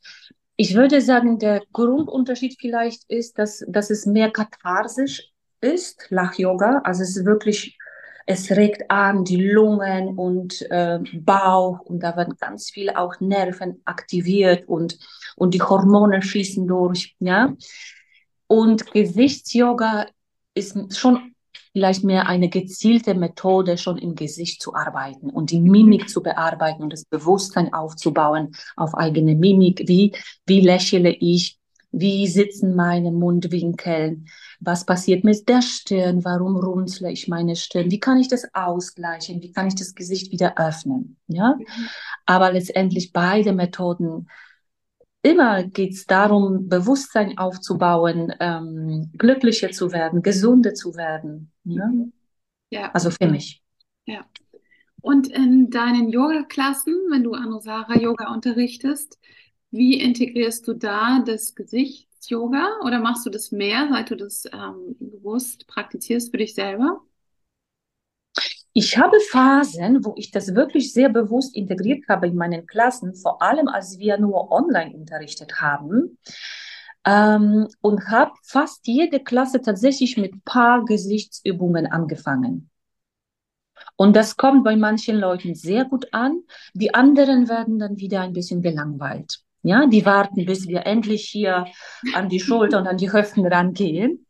ich 0.57 0.75
würde 0.75 1.01
sagen, 1.01 1.38
der 1.38 1.62
Grundunterschied 1.73 2.57
vielleicht 2.61 3.05
ist, 3.09 3.38
dass, 3.38 3.64
dass 3.69 3.90
es 3.90 4.07
mehr 4.07 4.31
katharsisch 4.31 5.31
ist, 5.61 6.07
Lach-Yoga. 6.11 6.83
Also 6.85 7.03
es 7.03 7.17
ist 7.17 7.25
wirklich, 7.25 7.79
es 8.27 8.51
regt 8.51 8.90
an 8.90 9.25
die 9.25 9.43
Lungen 9.43 10.17
und 10.17 10.62
äh, 10.71 11.01
Bauch 11.14 11.81
und 11.81 12.01
da 12.01 12.17
werden 12.17 12.37
ganz 12.38 12.71
viele 12.71 12.97
auch 12.97 13.19
Nerven 13.21 13.83
aktiviert 13.85 14.69
und, 14.69 14.99
und 15.37 15.55
die 15.55 15.62
Hormone 15.62 16.23
schießen 16.23 16.67
durch, 16.67 17.17
ja. 17.19 17.55
Und 18.47 18.93
Gesichtsyoga 18.93 20.07
ist 20.55 20.97
schon 20.97 21.34
vielleicht 21.75 22.05
mehr 22.05 22.29
eine 22.29 22.49
gezielte 22.49 23.15
Methode, 23.15 23.77
schon 23.79 23.99
im 23.99 24.15
Gesicht 24.15 24.63
zu 24.63 24.77
arbeiten 24.77 25.29
und 25.29 25.51
die 25.51 25.61
Mimik 25.61 26.09
zu 26.09 26.23
bearbeiten 26.23 26.85
und 26.85 26.93
das 26.93 27.05
Bewusstsein 27.05 27.75
aufzubauen 27.75 28.55
auf 28.77 28.95
eigene 28.95 29.35
Mimik. 29.35 29.83
Wie, 29.89 30.15
wie 30.47 30.61
lächle 30.61 31.11
ich? 31.11 31.59
Wie 31.91 32.29
sitzen 32.29 32.77
meine 32.77 33.11
Mundwinkel? 33.11 34.23
Was 34.61 34.87
passiert 34.87 35.25
mit 35.25 35.49
der 35.49 35.63
Stirn? 35.63 36.25
Warum 36.25 36.57
runzle 36.57 37.11
ich 37.11 37.27
meine 37.27 37.57
Stirn? 37.57 37.91
Wie 37.91 38.01
kann 38.01 38.19
ich 38.19 38.29
das 38.29 38.47
ausgleichen? 38.55 39.43
Wie 39.43 39.51
kann 39.51 39.67
ich 39.67 39.75
das 39.75 39.97
Gesicht 39.97 40.31
wieder 40.31 40.57
öffnen? 40.57 41.17
Ja, 41.27 41.59
aber 42.25 42.53
letztendlich 42.53 43.13
beide 43.13 43.53
Methoden 43.53 44.29
immer 45.23 45.65
geht 45.65 45.95
es 45.95 46.07
darum, 46.07 46.69
Bewusstsein 46.69 47.37
aufzubauen, 47.37 48.33
ähm, 48.39 49.11
glücklicher 49.19 49.73
zu 49.73 49.91
werden, 49.91 50.23
gesunder 50.23 50.75
zu 50.75 50.95
werden. 50.95 51.51
Ja? 51.64 51.87
Mhm. 51.87 52.12
ja. 52.70 52.90
Also 52.92 53.11
für 53.11 53.29
mich. 53.29 53.62
Ja. 54.07 54.24
Und 55.00 55.29
in 55.29 55.70
deinen 55.70 56.09
Yoga-Klassen, 56.09 56.94
wenn 57.11 57.22
du 57.22 57.35
Anusara 57.35 57.98
Yoga 57.98 58.33
unterrichtest, 58.33 59.18
wie 59.70 60.00
integrierst 60.00 60.66
du 60.66 60.74
da 60.74 61.22
das 61.27 61.55
Gesichts-Yoga 61.55 62.81
oder 62.85 63.00
machst 63.00 63.27
du 63.27 63.31
das 63.31 63.53
mehr, 63.53 63.88
seit 63.90 64.11
du 64.11 64.16
das 64.16 64.44
ähm, 64.46 64.96
bewusst 65.00 65.66
praktizierst 65.66 66.31
für 66.31 66.38
dich 66.38 66.55
selber? 66.55 67.03
Ich 68.72 68.98
habe 68.98 69.20
Phasen, 69.31 70.05
wo 70.05 70.14
ich 70.16 70.31
das 70.31 70.55
wirklich 70.55 70.92
sehr 70.92 71.09
bewusst 71.09 71.55
integriert 71.55 72.09
habe 72.09 72.27
in 72.27 72.35
meinen 72.35 72.66
Klassen, 72.66 73.14
vor 73.14 73.40
allem 73.40 73.68
als 73.68 73.98
wir 73.98 74.18
nur 74.18 74.50
online 74.50 74.96
unterrichtet 74.96 75.61
haben. 75.61 76.18
Ähm, 77.07 77.69
und 77.81 78.09
habe 78.11 78.33
fast 78.43 78.87
jede 78.87 79.21
Klasse 79.21 79.61
tatsächlich 79.61 80.17
mit 80.17 80.45
paar 80.45 80.85
Gesichtsübungen 80.85 81.87
angefangen. 81.87 82.71
Und 83.97 84.17
das 84.17 84.37
kommt 84.37 84.64
bei 84.64 84.77
manchen 84.77 85.17
Leuten 85.17 85.55
sehr 85.55 85.85
gut 85.85 86.12
an. 86.12 86.43
Die 86.73 86.95
anderen 86.95 87.49
werden 87.49 87.79
dann 87.79 87.99
wieder 87.99 88.21
ein 88.23 88.33
bisschen 88.33 88.62
gelangweilt. 88.62 89.40
Ja, 89.62 89.87
die 89.87 90.05
warten, 90.05 90.45
bis 90.45 90.69
wir 90.69 90.87
endlich 90.87 91.27
hier 91.27 91.67
an 92.14 92.29
die 92.29 92.40
Schulter 92.40 92.79
und 92.79 92.87
an 92.87 92.99
die 92.99 93.11
Hüften 93.11 93.47
rangehen. 93.47 94.27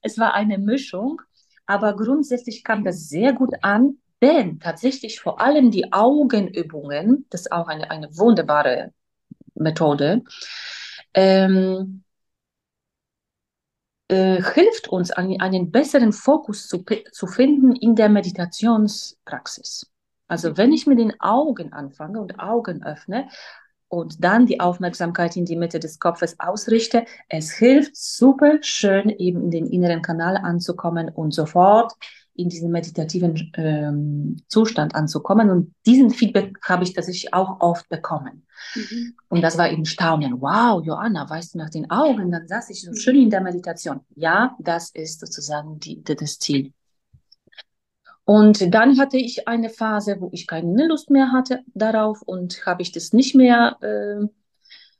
Es 0.00 0.18
war 0.18 0.34
eine 0.34 0.58
Mischung, 0.58 1.20
aber 1.66 1.96
grundsätzlich 1.96 2.62
kam 2.62 2.84
das 2.84 3.08
sehr 3.08 3.32
gut 3.32 3.52
an, 3.62 3.98
denn 4.22 4.60
tatsächlich 4.60 5.20
vor 5.20 5.40
allem 5.40 5.72
die 5.72 5.92
Augenübungen, 5.92 7.26
das 7.30 7.42
ist 7.42 7.52
auch 7.52 7.66
eine, 7.66 7.90
eine 7.90 8.16
wunderbare 8.16 8.92
Methode, 9.54 10.22
ähm, 11.14 12.04
äh, 14.08 14.42
hilft 14.42 14.88
uns, 14.88 15.10
einen, 15.10 15.40
einen 15.40 15.70
besseren 15.70 16.12
Fokus 16.12 16.68
zu, 16.68 16.84
zu 17.12 17.26
finden 17.26 17.74
in 17.76 17.94
der 17.94 18.08
Meditationspraxis. 18.08 19.90
Also 20.28 20.56
wenn 20.56 20.72
ich 20.72 20.86
mit 20.86 20.98
den 20.98 21.20
Augen 21.20 21.72
anfange 21.72 22.20
und 22.20 22.40
Augen 22.40 22.84
öffne, 22.84 23.28
und 23.88 24.24
dann 24.24 24.46
die 24.46 24.60
Aufmerksamkeit 24.60 25.36
in 25.36 25.44
die 25.44 25.56
Mitte 25.56 25.78
des 25.78 25.98
Kopfes 25.98 26.38
ausrichte. 26.40 27.04
Es 27.28 27.52
hilft 27.52 27.96
super 27.96 28.58
schön, 28.62 29.10
eben 29.10 29.44
in 29.44 29.50
den 29.50 29.66
inneren 29.66 30.02
Kanal 30.02 30.36
anzukommen 30.36 31.08
und 31.08 31.32
sofort 31.32 31.92
in 32.36 32.48
diesen 32.48 32.70
meditativen 32.70 33.52
ähm, 33.54 34.36
Zustand 34.48 34.94
anzukommen. 34.94 35.50
Und 35.50 35.74
diesen 35.86 36.10
Feedback 36.10 36.58
habe 36.62 36.84
ich 36.84 36.94
tatsächlich 36.94 37.32
auch 37.34 37.60
oft 37.60 37.88
bekommen. 37.88 38.46
Mhm. 38.74 39.14
Und 39.28 39.42
das 39.42 39.58
war 39.58 39.70
eben 39.70 39.84
Staunen. 39.84 40.40
Wow, 40.40 40.84
Joanna, 40.84 41.28
weißt 41.28 41.54
du 41.54 41.58
nach 41.58 41.70
den 41.70 41.90
Augen, 41.90 42.30
dann 42.30 42.46
saß 42.46 42.70
ich 42.70 42.82
so 42.82 42.90
mhm. 42.90 42.96
schön 42.96 43.16
in 43.16 43.30
der 43.30 43.40
Meditation. 43.40 44.00
Ja, 44.14 44.56
das 44.58 44.90
ist 44.90 45.20
sozusagen 45.20 45.78
die, 45.80 46.02
das 46.02 46.38
Ziel. 46.38 46.72
Und 48.24 48.74
dann 48.74 48.98
hatte 48.98 49.18
ich 49.18 49.46
eine 49.46 49.70
Phase, 49.70 50.16
wo 50.18 50.30
ich 50.32 50.48
keine 50.48 50.88
Lust 50.88 51.10
mehr 51.10 51.30
hatte 51.30 51.60
darauf 51.74 52.22
und 52.22 52.66
habe 52.66 52.82
ich 52.82 52.90
das 52.90 53.12
nicht 53.12 53.36
mehr 53.36 53.76
äh, 53.82 54.26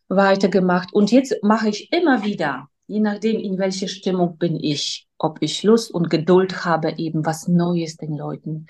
weitergemacht. 0.09 0.92
Und 0.92 1.11
jetzt 1.11 1.35
mache 1.42 1.68
ich 1.68 1.92
immer 1.92 2.25
wieder, 2.25 2.68
je 2.87 3.01
nachdem, 3.01 3.40
in 3.40 3.59
welcher 3.59 3.88
Stimmung 3.88 4.38
bin 4.38 4.62
ich, 4.62 5.06
ob 5.19 5.39
ich 5.41 5.63
Lust 5.63 5.93
und 5.93 6.11
Geduld 6.11 6.65
habe, 6.65 6.95
eben 6.99 7.25
was 7.25 7.49
Neues 7.49 7.97
den 7.97 8.17
Leuten 8.17 8.67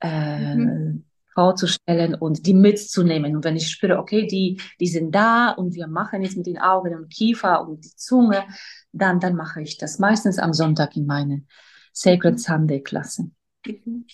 äh, 0.00 0.54
mhm. 0.54 1.04
vorzustellen 1.34 2.14
und 2.14 2.46
die 2.46 2.54
mitzunehmen. 2.54 3.36
Und 3.36 3.44
wenn 3.44 3.56
ich 3.56 3.70
spüre, 3.70 3.98
okay, 3.98 4.26
die, 4.26 4.60
die 4.80 4.86
sind 4.86 5.14
da 5.14 5.50
und 5.50 5.74
wir 5.74 5.86
machen 5.86 6.22
jetzt 6.22 6.36
mit 6.36 6.46
den 6.46 6.58
Augen 6.58 6.94
und 6.94 7.10
Kiefer 7.10 7.66
und 7.66 7.84
die 7.84 7.96
Zunge, 7.96 8.44
dann, 8.92 9.20
dann 9.20 9.34
mache 9.34 9.62
ich 9.62 9.78
das 9.78 9.98
meistens 9.98 10.38
am 10.38 10.52
Sonntag 10.52 10.96
in 10.96 11.06
meine 11.06 11.44
Sacred 11.92 12.34
mhm. 12.34 12.38
Sunday 12.38 12.82
Klasse. 12.82 13.30
Mhm. 13.66 14.06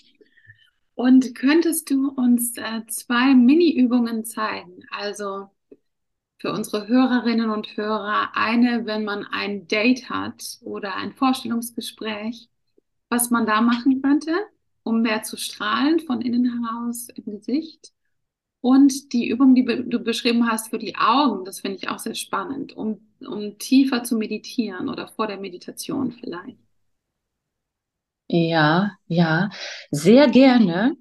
Und 0.96 1.34
könntest 1.34 1.90
du 1.90 2.10
uns 2.10 2.56
äh, 2.56 2.86
zwei 2.86 3.34
Mini-Übungen 3.34 4.24
zeigen? 4.24 4.84
Also 4.92 5.48
für 6.44 6.52
unsere 6.52 6.88
Hörerinnen 6.88 7.48
und 7.48 7.74
Hörer 7.74 8.32
eine, 8.34 8.84
wenn 8.84 9.02
man 9.02 9.24
ein 9.24 9.66
Date 9.66 10.10
hat 10.10 10.58
oder 10.60 10.94
ein 10.94 11.14
Vorstellungsgespräch, 11.14 12.50
was 13.08 13.30
man 13.30 13.46
da 13.46 13.62
machen 13.62 14.02
könnte, 14.02 14.30
um 14.82 15.00
mehr 15.00 15.22
zu 15.22 15.38
strahlen 15.38 16.00
von 16.00 16.20
innen 16.20 16.44
heraus 16.62 17.08
im 17.14 17.24
Gesicht. 17.24 17.94
Und 18.60 19.14
die 19.14 19.26
Übung, 19.26 19.54
die 19.54 19.64
du 19.64 19.98
beschrieben 20.00 20.46
hast 20.46 20.68
für 20.68 20.76
die 20.78 20.96
Augen, 20.96 21.46
das 21.46 21.60
finde 21.60 21.78
ich 21.78 21.88
auch 21.88 21.98
sehr 21.98 22.14
spannend, 22.14 22.74
um, 22.76 23.00
um 23.26 23.56
tiefer 23.56 24.04
zu 24.04 24.14
meditieren 24.14 24.90
oder 24.90 25.08
vor 25.08 25.26
der 25.26 25.40
Meditation 25.40 26.12
vielleicht. 26.12 26.58
Ja, 28.28 28.98
ja, 29.06 29.48
sehr 29.90 30.28
gerne. 30.28 30.94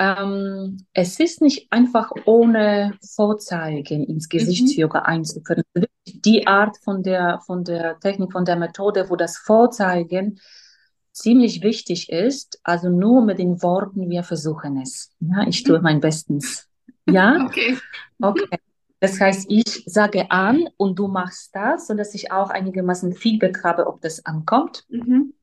Ähm, 0.00 0.86
es 0.94 1.20
ist 1.20 1.42
nicht 1.42 1.70
einfach 1.70 2.10
ohne 2.24 2.94
Vorzeigen 3.04 4.04
ins 4.04 4.30
Gesichtsyoga 4.30 5.00
mhm. 5.00 5.06
einzuführen. 5.06 5.62
Die 6.06 6.46
Art 6.46 6.78
von 6.78 7.02
der, 7.02 7.40
von 7.44 7.64
der 7.64 8.00
Technik, 8.00 8.32
von 8.32 8.46
der 8.46 8.56
Methode, 8.56 9.10
wo 9.10 9.16
das 9.16 9.36
Vorzeigen 9.36 10.40
ziemlich 11.12 11.62
wichtig 11.62 12.08
ist. 12.08 12.58
Also 12.64 12.88
nur 12.88 13.22
mit 13.22 13.38
den 13.38 13.62
Worten, 13.62 14.08
wir 14.08 14.22
versuchen 14.22 14.80
es. 14.80 15.14
Ja, 15.20 15.46
ich 15.46 15.64
tue 15.64 15.76
mhm. 15.76 15.84
mein 15.84 16.00
Bestens. 16.00 16.66
Ja? 17.06 17.36
Okay. 17.46 17.76
Okay. 18.22 18.58
Das 19.00 19.20
heißt, 19.20 19.46
ich 19.48 19.82
sage 19.86 20.30
an 20.30 20.68
und 20.78 20.98
du 20.98 21.08
machst 21.08 21.54
das, 21.54 21.86
sodass 21.86 22.14
ich 22.14 22.32
auch 22.32 22.48
einigermaßen 22.48 23.12
Feedback 23.12 23.62
habe, 23.64 23.86
ob 23.86 24.00
das 24.00 24.24
ankommt. 24.24 24.86
Mhm. 24.88 25.34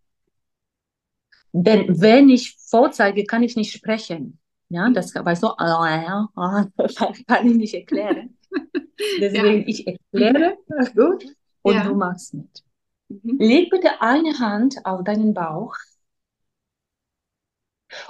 Denn 1.52 2.02
wenn 2.02 2.30
ich 2.30 2.56
vorzeige, 2.60 3.26
kann 3.26 3.44
ich 3.44 3.56
nicht 3.56 3.72
sprechen. 3.72 4.40
Ja, 4.70 4.90
das 4.90 5.16
weißt 5.16 5.44
du, 5.44 5.48
kann 7.28 7.48
ich 7.48 7.56
nicht 7.56 7.74
erklären. 7.74 8.38
Deswegen, 9.20 9.62
ja. 9.62 9.68
ich 9.68 9.88
erkläre, 9.88 10.58
gut, 10.96 11.26
und 11.62 11.76
ja. 11.76 11.84
du 11.84 11.96
machst 11.96 12.34
mit. 12.34 12.64
Mhm. 13.10 13.38
Leg 13.40 13.70
bitte 13.70 14.02
eine 14.02 14.38
Hand 14.40 14.86
auf 14.86 15.04
deinen 15.04 15.34
Bauch 15.34 15.76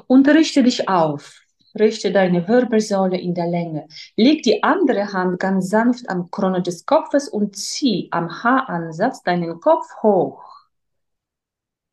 und 0.07 0.27
richte 0.27 0.63
dich 0.63 0.89
auf. 0.89 1.41
Richte 1.77 2.11
deine 2.11 2.47
Wirbelsäule 2.47 3.19
in 3.19 3.35
der 3.35 3.47
Länge. 3.47 3.87
Leg 4.15 4.41
die 4.41 4.63
andere 4.63 5.13
Hand 5.13 5.39
ganz 5.39 5.69
sanft 5.69 6.09
am 6.09 6.31
Krone 6.31 6.63
des 6.63 6.85
Kopfes 6.87 7.29
und 7.29 7.55
zieh 7.55 8.07
am 8.11 8.43
Haaransatz 8.43 9.21
deinen 9.21 9.59
Kopf 9.59 9.85
hoch 10.01 10.46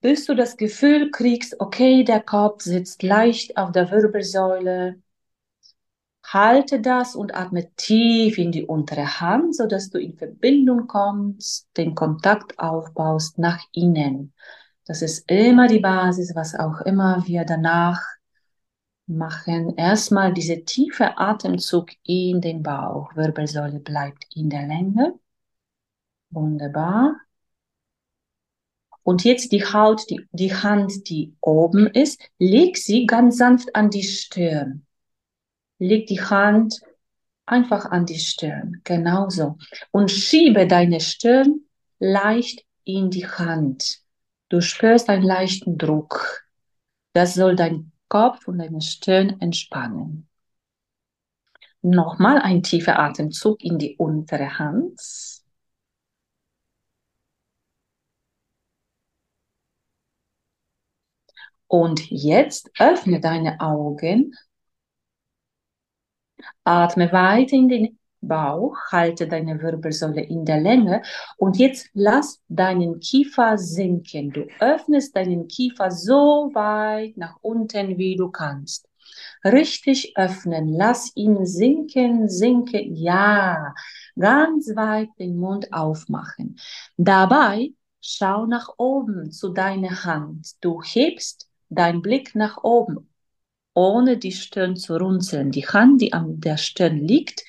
bis 0.04 0.26
du 0.26 0.34
das 0.34 0.58
Gefühl 0.58 1.10
kriegst, 1.10 1.58
okay, 1.60 2.04
der 2.04 2.20
Kopf 2.20 2.62
sitzt 2.62 3.02
leicht 3.02 3.56
auf 3.56 3.72
der 3.72 3.90
Wirbelsäule. 3.90 5.00
Halte 6.22 6.82
das 6.82 7.16
und 7.16 7.34
atme 7.34 7.74
tief 7.76 8.36
in 8.36 8.52
die 8.52 8.66
untere 8.66 9.18
Hand, 9.22 9.56
so 9.56 9.66
dass 9.66 9.88
du 9.88 9.98
in 9.98 10.14
Verbindung 10.14 10.88
kommst, 10.88 11.70
den 11.78 11.94
Kontakt 11.94 12.58
aufbaust 12.58 13.38
nach 13.38 13.64
innen. 13.72 14.34
Das 14.84 15.00
ist 15.00 15.24
immer 15.30 15.68
die 15.68 15.80
Basis, 15.80 16.34
was 16.34 16.54
auch 16.54 16.82
immer 16.82 17.26
wir 17.26 17.46
danach 17.46 18.02
machen. 19.06 19.74
Erstmal 19.78 20.34
diese 20.34 20.66
tiefe 20.66 21.16
Atemzug 21.16 21.92
in 22.02 22.42
den 22.42 22.62
Bauch. 22.62 23.16
Wirbelsäule 23.16 23.80
bleibt 23.80 24.26
in 24.34 24.50
der 24.50 24.66
Länge. 24.66 25.18
Wunderbar. 26.28 27.16
Und 29.04 29.22
jetzt 29.22 29.52
die 29.52 29.64
Haut, 29.64 30.02
die, 30.10 30.26
die 30.32 30.54
Hand, 30.54 31.08
die 31.08 31.34
oben 31.40 31.86
ist, 31.86 32.20
leg 32.38 32.76
sie 32.76 33.06
ganz 33.06 33.36
sanft 33.36 33.76
an 33.76 33.90
die 33.90 34.02
Stirn. 34.02 34.86
Leg 35.78 36.06
die 36.06 36.22
Hand 36.22 36.80
einfach 37.46 37.84
an 37.84 38.06
die 38.06 38.18
Stirn, 38.18 38.80
genauso. 38.82 39.58
Und 39.90 40.10
schiebe 40.10 40.66
deine 40.66 41.00
Stirn 41.00 41.60
leicht 41.98 42.64
in 42.84 43.10
die 43.10 43.26
Hand. 43.26 44.00
Du 44.48 44.62
spürst 44.62 45.10
einen 45.10 45.22
leichten 45.22 45.76
Druck. 45.76 46.46
Das 47.12 47.34
soll 47.34 47.56
dein 47.56 47.92
Kopf 48.08 48.48
und 48.48 48.58
deine 48.58 48.80
Stirn 48.80 49.38
entspannen. 49.40 50.28
Nochmal 51.82 52.38
ein 52.38 52.62
tiefer 52.62 52.98
Atemzug 52.98 53.62
in 53.62 53.78
die 53.78 53.96
untere 53.98 54.58
Hand. 54.58 54.98
Und 61.74 62.08
jetzt 62.08 62.70
öffne 62.78 63.18
deine 63.18 63.60
Augen, 63.60 64.32
atme 66.62 67.10
weiter 67.10 67.56
in 67.56 67.68
den 67.68 67.98
Bauch, 68.20 68.76
halte 68.92 69.26
deine 69.26 69.60
Wirbelsäule 69.60 70.22
in 70.22 70.44
der 70.44 70.60
Länge 70.60 71.02
und 71.36 71.56
jetzt 71.56 71.88
lass 71.92 72.40
deinen 72.46 73.00
Kiefer 73.00 73.58
sinken. 73.58 74.30
Du 74.30 74.46
öffnest 74.60 75.16
deinen 75.16 75.48
Kiefer 75.48 75.90
so 75.90 76.52
weit 76.54 77.16
nach 77.16 77.38
unten, 77.40 77.98
wie 77.98 78.14
du 78.14 78.30
kannst. 78.30 78.88
Richtig 79.44 80.16
öffnen, 80.16 80.68
lass 80.68 81.10
ihn 81.16 81.44
sinken, 81.44 82.28
sinken, 82.28 82.94
ja, 82.94 83.74
ganz 84.16 84.68
weit 84.76 85.08
den 85.18 85.38
Mund 85.38 85.72
aufmachen. 85.72 86.56
Dabei 86.96 87.72
schau 88.00 88.46
nach 88.46 88.68
oben 88.76 89.32
zu 89.32 89.48
deiner 89.48 90.04
Hand. 90.04 90.52
Du 90.60 90.80
hebst 90.80 91.48
deinen 91.74 92.02
Blick 92.02 92.34
nach 92.34 92.62
oben, 92.62 93.08
ohne 93.74 94.16
die 94.16 94.32
Stirn 94.32 94.76
zu 94.76 94.96
runzeln. 94.96 95.50
Die 95.50 95.66
Hand, 95.66 96.00
die 96.00 96.12
an 96.12 96.40
der 96.40 96.56
Stirn 96.56 96.98
liegt, 96.98 97.44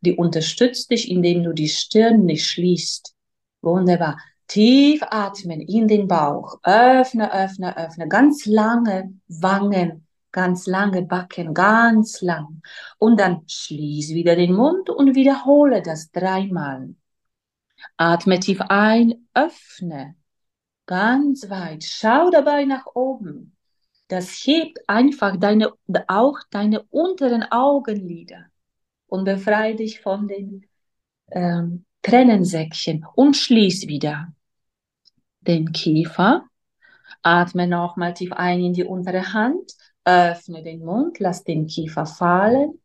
die 0.00 0.14
unterstützt 0.14 0.90
dich, 0.90 1.10
indem 1.10 1.42
du 1.42 1.52
die 1.52 1.68
Stirn 1.68 2.24
nicht 2.24 2.46
schließt. 2.46 3.14
Wunderbar. 3.62 4.18
Tief 4.46 5.02
atmen 5.02 5.60
in 5.60 5.88
den 5.88 6.08
Bauch. 6.08 6.58
Öffne, 6.62 7.32
öffne, 7.32 7.76
öffne. 7.76 8.08
Ganz 8.08 8.46
lange 8.46 9.12
Wangen, 9.26 10.06
ganz 10.32 10.66
lange 10.66 11.02
Backen, 11.02 11.52
ganz 11.52 12.22
lang. 12.22 12.62
Und 12.98 13.20
dann 13.20 13.42
schließ 13.46 14.10
wieder 14.10 14.36
den 14.36 14.54
Mund 14.54 14.88
und 14.88 15.14
wiederhole 15.14 15.82
das 15.82 16.10
dreimal. 16.10 16.94
Atme 17.96 18.40
tief 18.40 18.60
ein, 18.62 19.28
öffne. 19.34 20.14
Ganz 20.86 21.50
weit. 21.50 21.84
Schau 21.84 22.30
dabei 22.30 22.64
nach 22.64 22.86
oben. 22.94 23.57
Das 24.08 24.30
hebt 24.46 24.78
einfach 24.86 25.36
deine, 25.36 25.72
auch 26.06 26.38
deine 26.50 26.82
unteren 26.84 27.44
Augenlider 27.50 28.46
und 29.06 29.24
befreie 29.24 29.76
dich 29.76 30.00
von 30.00 30.28
den 30.28 30.66
ähm, 31.30 31.84
Tränensäckchen 32.02 33.06
und 33.14 33.36
schließ 33.36 33.86
wieder 33.86 34.32
den 35.40 35.72
Kiefer. 35.72 36.44
Atme 37.22 37.66
nochmal 37.66 38.14
tief 38.14 38.32
ein 38.32 38.60
in 38.60 38.72
die 38.72 38.84
untere 38.84 39.32
Hand, 39.32 39.72
öffne 40.04 40.62
den 40.62 40.84
Mund, 40.84 41.18
lass 41.18 41.44
den 41.44 41.66
Kiefer 41.66 42.06
fallen. 42.06 42.80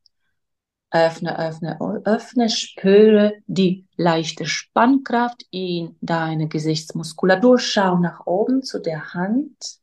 Öffne, 0.91 1.39
öffne, 1.39 1.79
öffne, 2.05 2.49
spüre 2.49 3.33
die 3.47 3.87
leichte 3.97 4.45
Spannkraft 4.45 5.43
in 5.49 5.95
deine 6.01 6.47
Gesichtsmuskulatur. 6.47 7.57
Schau 7.57 7.97
nach 7.97 8.27
oben 8.27 8.61
zu 8.61 8.79
der 8.79 9.15
Hand. 9.15 9.82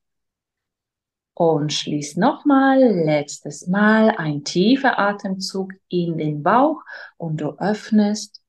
Und 1.40 1.72
schließ 1.72 2.18
nochmal, 2.18 2.80
letztes 2.82 3.66
Mal, 3.66 4.10
ein 4.10 4.44
tiefer 4.44 4.98
Atemzug 4.98 5.72
in 5.88 6.18
den 6.18 6.42
Bauch 6.42 6.82
und 7.16 7.40
du 7.40 7.56
öffnest 7.56 8.42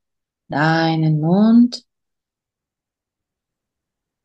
deinen 0.50 1.22
Mund 1.22 1.86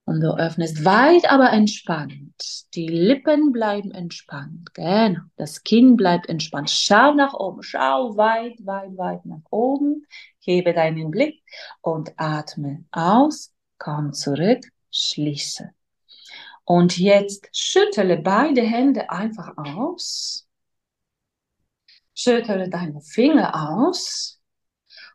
und 0.05 0.21
du 0.21 0.37
öffnest 0.37 0.85
weit, 0.85 1.31
aber 1.31 1.53
entspannt. 1.53 2.65
Die 2.75 2.89
Lippen 2.89 3.53
bleiben 3.53 3.93
entspannt. 3.93 4.75
Genau. 4.75 5.21
Das 5.37 5.63
Kinn 5.63 5.97
bleibt 5.97 6.29
entspannt. 6.29 6.69
Schau 6.69 7.15
nach 7.15 7.35
oben. 7.35 7.63
Schau 7.63 8.17
weit, 8.17 8.57
weit, 8.67 8.99
weit 8.99 9.25
nach 9.27 9.45
oben. 9.51 10.05
Hebe 10.41 10.75
deinen 10.75 11.13
Blick 11.13 11.41
und 11.83 12.15
atme 12.17 12.85
aus. 12.91 13.55
Komm 13.79 14.13
zurück. 14.13 14.65
Schließe. 14.91 15.76
Und 16.67 16.99
jetzt 16.99 17.49
schüttele 17.53 18.17
beide 18.17 18.61
Hände 18.61 19.09
einfach 19.09 19.57
aus. 19.57 20.49
Schüttele 22.13 22.69
deine 22.69 23.01
Finger 23.01 23.55
aus. 23.71 24.41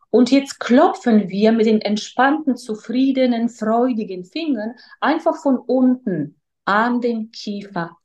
Und 0.10 0.32
jetzt 0.32 0.60
klopfen 0.62 1.28
wir 1.28 1.52
mit 1.52 1.66
den 1.66 1.82
entspannten, 1.82 2.56
zufriedenen, 2.56 3.50
freudigen 3.50 4.24
Fingern 4.24 4.76
einfach 5.02 5.36
von 5.42 5.58
unten 5.58 6.40
an 6.64 7.02
den 7.02 7.32
Kiefer. 7.32 7.98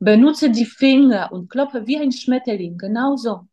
Benutze 0.00 0.50
die 0.50 0.66
Finger 0.66 1.30
und 1.30 1.48
klopfe 1.48 1.86
wie 1.86 1.98
ein 1.98 2.10
Schmetterling, 2.10 2.78
genauso. 2.78 3.46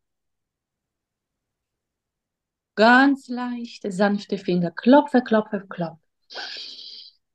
Ganz 2.74 3.28
leichte, 3.28 3.92
sanfte 3.92 4.40
Finger. 4.40 4.72
Klopfe, 4.72 5.22
klopfe, 5.22 5.66
klopfe. 5.70 6.02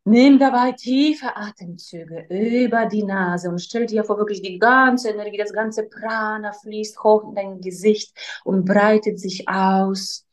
Nimm 0.04 0.38
dabei 0.38 0.72
tiefe 0.72 1.36
Atemzüge 1.36 2.26
über 2.30 2.86
die 2.86 3.04
Nase 3.04 3.50
und 3.50 3.60
stell 3.60 3.86
dir 3.86 4.02
vor, 4.02 4.16
wirklich 4.16 4.40
die 4.42 4.58
ganze 4.58 5.10
Energie, 5.10 5.36
das 5.36 5.52
ganze 5.52 5.84
Prana 5.88 6.52
fließt 6.52 7.02
hoch 7.02 7.28
in 7.28 7.34
dein 7.34 7.60
Gesicht 7.60 8.16
und 8.44 8.64
breitet 8.64 9.20
sich 9.20 9.48
aus. 9.48 10.26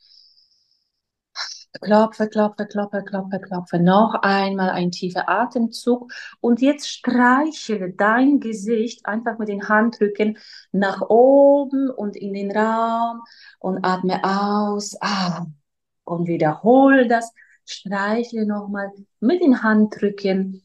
Klopfe, 1.82 2.28
klopfe, 2.28 2.66
klopfe, 2.66 3.04
klopfe, 3.04 3.40
klopfe. 3.40 3.80
Noch 3.80 4.16
einmal 4.22 4.70
ein 4.70 4.90
tiefer 4.90 5.30
Atemzug. 5.30 6.12
Und 6.40 6.62
jetzt 6.62 6.90
streichele 6.90 7.92
dein 7.94 8.40
Gesicht 8.40 9.06
einfach 9.06 9.38
mit 9.38 9.50
den 9.50 9.68
Handrücken 9.68 10.38
nach 10.72 11.02
oben 11.02 11.90
und 11.92 12.16
in 12.16 12.34
den 12.34 12.52
Raum 12.52 13.22
und 13.60 13.84
atme 13.84 14.24
aus. 14.24 14.96
Ah, 15.02 15.46
und 16.06 16.28
wiederhole 16.28 17.08
das 17.08 17.32
Streichle 17.70 18.46
nochmal 18.46 18.92
mit 19.20 19.42
den 19.42 19.62
Handrücken 19.62 20.64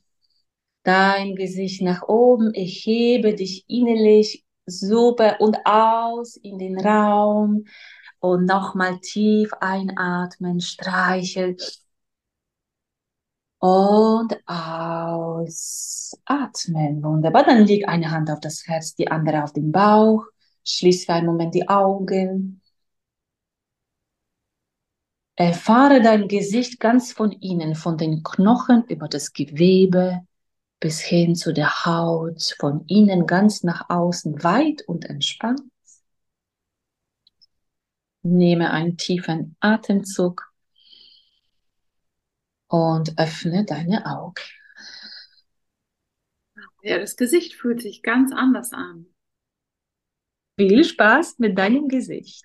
dein 0.84 1.34
Gesicht 1.36 1.82
nach 1.82 2.02
oben. 2.08 2.52
Ich 2.54 2.84
hebe 2.86 3.34
dich 3.34 3.64
innerlich 3.68 4.44
super 4.66 5.40
und 5.40 5.58
aus 5.64 6.36
in 6.36 6.58
den 6.58 6.78
Raum 6.78 7.64
und 8.20 8.46
nochmal 8.46 8.98
tief 9.00 9.52
einatmen, 9.60 10.60
streicheln 10.60 11.56
und 13.58 14.36
ausatmen. 14.46 15.52
Wunderbar. 17.02 17.44
Dann 17.44 17.66
liegt 17.66 17.88
eine 17.88 18.10
Hand 18.10 18.30
auf 18.30 18.40
das 18.40 18.66
Herz, 18.66 18.94
die 18.94 19.08
andere 19.10 19.44
auf 19.44 19.52
den 19.52 19.72
Bauch. 19.72 20.24
Schließ 20.64 21.04
für 21.06 21.14
einen 21.14 21.26
Moment 21.26 21.54
die 21.54 21.68
Augen. 21.68 22.61
Erfahre 25.42 26.00
dein 26.00 26.28
Gesicht 26.28 26.78
ganz 26.78 27.12
von 27.12 27.32
innen, 27.32 27.74
von 27.74 27.98
den 27.98 28.22
Knochen 28.22 28.84
über 28.84 29.08
das 29.08 29.32
Gewebe 29.32 30.24
bis 30.78 31.00
hin 31.00 31.34
zu 31.34 31.52
der 31.52 31.84
Haut, 31.84 32.54
von 32.60 32.84
innen 32.86 33.26
ganz 33.26 33.64
nach 33.64 33.90
außen, 33.90 34.44
weit 34.44 34.82
und 34.82 35.04
entspannt. 35.04 35.62
Nehme 38.22 38.70
einen 38.70 38.96
tiefen 38.96 39.56
Atemzug 39.58 40.52
und 42.68 43.18
öffne 43.18 43.64
deine 43.64 44.06
Augen. 44.06 44.34
Ja, 46.82 46.98
das 46.98 47.16
Gesicht 47.16 47.54
fühlt 47.54 47.82
sich 47.82 48.02
ganz 48.02 48.32
anders 48.32 48.72
an. 48.72 49.06
Viel 50.56 50.84
Spaß 50.84 51.40
mit 51.40 51.58
deinem 51.58 51.88
Gesicht. 51.88 52.44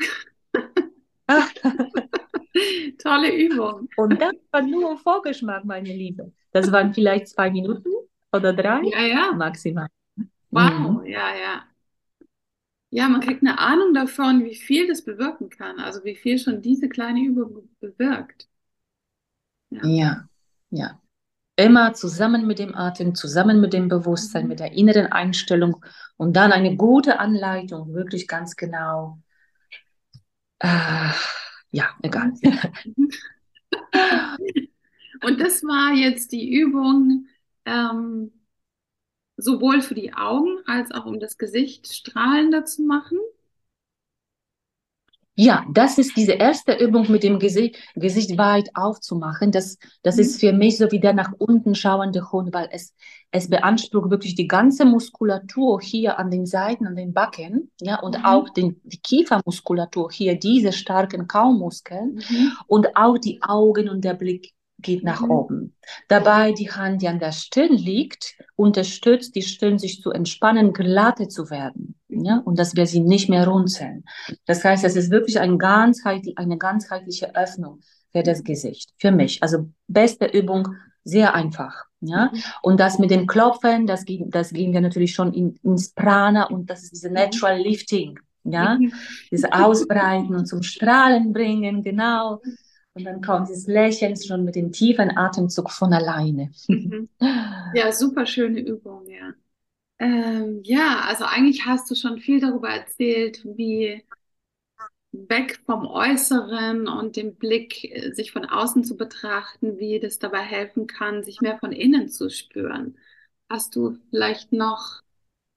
Tolle 2.97 3.35
Übung. 3.35 3.89
Und 3.97 4.21
das 4.21 4.33
war 4.51 4.61
nur 4.61 4.97
Vorgeschmack, 4.97 5.65
meine 5.65 5.93
Liebe. 5.93 6.31
Das 6.51 6.71
waren 6.71 6.93
vielleicht 6.93 7.29
zwei 7.29 7.49
Minuten 7.51 7.89
oder 8.31 8.53
drei 8.53 8.81
ja, 8.83 9.01
ja. 9.01 9.31
maximal. 9.33 9.87
Wow, 10.49 11.01
mhm. 11.01 11.05
ja, 11.05 11.35
ja. 11.35 11.63
Ja, 12.89 13.09
man 13.09 13.21
kriegt 13.21 13.41
eine 13.41 13.59
Ahnung 13.59 13.93
davon, 13.93 14.45
wie 14.45 14.55
viel 14.55 14.87
das 14.87 15.03
bewirken 15.03 15.49
kann. 15.49 15.79
Also 15.79 16.03
wie 16.05 16.15
viel 16.15 16.39
schon 16.39 16.61
diese 16.61 16.87
kleine 16.87 17.21
Übung 17.21 17.69
bewirkt. 17.79 18.47
Ja, 19.69 19.85
ja. 19.85 20.29
ja. 20.69 21.01
Immer 21.57 21.93
zusammen 21.93 22.47
mit 22.47 22.59
dem 22.59 22.75
Atem, 22.75 23.15
zusammen 23.15 23.59
mit 23.59 23.73
dem 23.73 23.89
Bewusstsein, 23.89 24.43
mhm. 24.43 24.49
mit 24.49 24.59
der 24.59 24.71
inneren 24.73 25.07
Einstellung 25.07 25.83
und 26.15 26.35
dann 26.35 26.51
eine 26.51 26.77
gute 26.77 27.19
Anleitung, 27.19 27.93
wirklich 27.93 28.27
ganz 28.27 28.55
genau. 28.55 29.19
Äh, 30.59 31.09
ja, 31.71 31.89
egal. 32.01 32.33
Und 35.23 35.39
das 35.41 35.63
war 35.63 35.93
jetzt 35.93 36.31
die 36.31 36.53
Übung 36.53 37.27
ähm, 37.65 38.31
sowohl 39.37 39.81
für 39.81 39.95
die 39.95 40.13
Augen 40.13 40.59
als 40.65 40.91
auch 40.91 41.05
um 41.05 41.19
das 41.19 41.37
Gesicht 41.37 41.93
strahlender 41.93 42.65
zu 42.65 42.83
machen. 42.83 43.17
Ja, 45.39 45.67
das 45.71 45.99
ist 45.99 46.17
diese 46.17 46.31
erste 46.31 46.73
Übung 46.73 47.11
mit 47.11 47.21
dem 47.21 47.37
Gesicht, 47.37 47.77
Gesicht 47.93 48.39
weit 48.39 48.71
aufzumachen. 48.73 49.51
Das, 49.51 49.77
das 50.01 50.15
mhm. 50.15 50.21
ist 50.21 50.39
für 50.39 50.51
mich 50.51 50.79
so 50.79 50.91
wie 50.91 50.99
der 50.99 51.13
nach 51.13 51.31
unten 51.37 51.75
schauende 51.75 52.31
Hund, 52.31 52.51
weil 52.55 52.69
es, 52.71 52.95
es 53.29 53.47
beansprucht 53.47 54.09
wirklich 54.09 54.33
die 54.33 54.47
ganze 54.47 54.83
Muskulatur 54.83 55.79
hier 55.79 56.17
an 56.17 56.31
den 56.31 56.47
Seiten, 56.47 56.87
an 56.87 56.95
den 56.95 57.13
Backen, 57.13 57.69
ja, 57.79 57.99
und 57.99 58.17
mhm. 58.17 58.25
auch 58.25 58.49
den, 58.49 58.81
die 58.83 58.97
Kiefermuskulatur 58.97 60.11
hier, 60.11 60.39
diese 60.39 60.73
starken 60.73 61.27
Kaumuskeln 61.27 62.15
mhm. 62.15 62.53
und 62.65 62.97
auch 62.97 63.19
die 63.19 63.39
Augen 63.43 63.89
und 63.89 64.03
der 64.03 64.15
Blick. 64.15 64.55
Geht 64.79 65.03
nach 65.03 65.21
mhm. 65.21 65.31
oben. 65.31 65.75
Dabei 66.07 66.51
die 66.51 66.71
Hand, 66.71 67.01
die 67.01 67.07
an 67.07 67.19
der 67.19 67.31
Stirn 67.31 67.73
liegt, 67.73 68.37
unterstützt 68.55 69.35
die 69.35 69.41
Stirn, 69.41 69.79
sich 69.79 70.01
zu 70.01 70.11
entspannen, 70.11 70.73
glatte 70.73 71.27
zu 71.27 71.49
werden. 71.49 71.95
Ja, 72.09 72.41
und 72.45 72.57
dass 72.57 72.75
wir 72.75 72.87
sie 72.87 73.01
nicht 73.01 73.29
mehr 73.29 73.47
runzeln. 73.47 74.05
Das 74.45 74.63
heißt, 74.63 74.83
es 74.85 74.95
ist 74.95 75.11
wirklich 75.11 75.39
ein 75.39 75.57
ganzheitlich, 75.57 76.37
eine 76.37 76.57
ganzheitliche 76.57 77.35
Öffnung 77.35 77.81
für 78.11 78.23
das 78.23 78.43
Gesicht, 78.43 78.93
für 78.97 79.11
mich. 79.11 79.43
Also 79.43 79.69
beste 79.87 80.25
Übung, 80.25 80.69
sehr 81.03 81.33
einfach. 81.33 81.85
Ja, 81.99 82.29
mhm. 82.31 82.41
und 82.61 82.79
das 82.79 82.99
mit 82.99 83.09
dem 83.09 83.25
Klopfen, 83.25 83.87
das, 83.87 84.05
das 84.27 84.51
gehen 84.51 84.71
wir 84.71 84.81
natürlich 84.81 85.15
schon 85.15 85.33
in, 85.33 85.59
ins 85.63 85.93
Prana 85.93 86.43
und 86.43 86.69
das 86.69 86.83
ist 86.83 86.91
diese 86.91 87.09
Natural 87.09 87.59
Lifting. 87.59 88.19
Ja, 88.43 88.75
mhm. 88.75 88.93
dieses 89.29 89.51
Ausbreiten 89.51 90.33
und 90.35 90.45
zum 90.45 90.63
Strahlen 90.63 91.33
bringen, 91.33 91.83
genau. 91.83 92.39
Und 92.97 93.05
dann 93.05 93.21
kommt 93.21 93.49
dieses 93.49 93.67
Lächeln 93.67 94.15
schon 94.17 94.43
mit 94.43 94.55
dem 94.55 94.71
tiefen 94.71 95.15
Atemzug 95.15 95.71
von 95.71 95.93
alleine. 95.93 96.51
Mhm. 96.67 97.09
Ja, 97.71 97.91
super 97.91 98.25
schöne 98.25 98.59
Übung, 98.61 99.07
ja. 99.07 99.33
Ähm, 99.99 100.61
ja, 100.63 101.01
also 101.07 101.25
eigentlich 101.25 101.65
hast 101.65 101.89
du 101.91 101.95
schon 101.95 102.19
viel 102.19 102.39
darüber 102.41 102.69
erzählt, 102.69 103.43
wie 103.45 104.03
weg 105.11 105.59
vom 105.65 105.85
Äußeren 105.87 106.87
und 106.87 107.15
dem 107.15 107.35
Blick, 107.35 107.83
äh, 107.85 108.13
sich 108.13 108.31
von 108.31 108.45
außen 108.45 108.83
zu 108.83 108.97
betrachten, 108.97 109.77
wie 109.79 109.99
das 109.99 110.19
dabei 110.19 110.41
helfen 110.41 110.87
kann, 110.87 111.23
sich 111.23 111.41
mehr 111.41 111.57
von 111.59 111.71
innen 111.71 112.09
zu 112.09 112.29
spüren. 112.29 112.97
Hast 113.49 113.75
du 113.75 113.97
vielleicht 114.09 114.51
noch, 114.53 115.01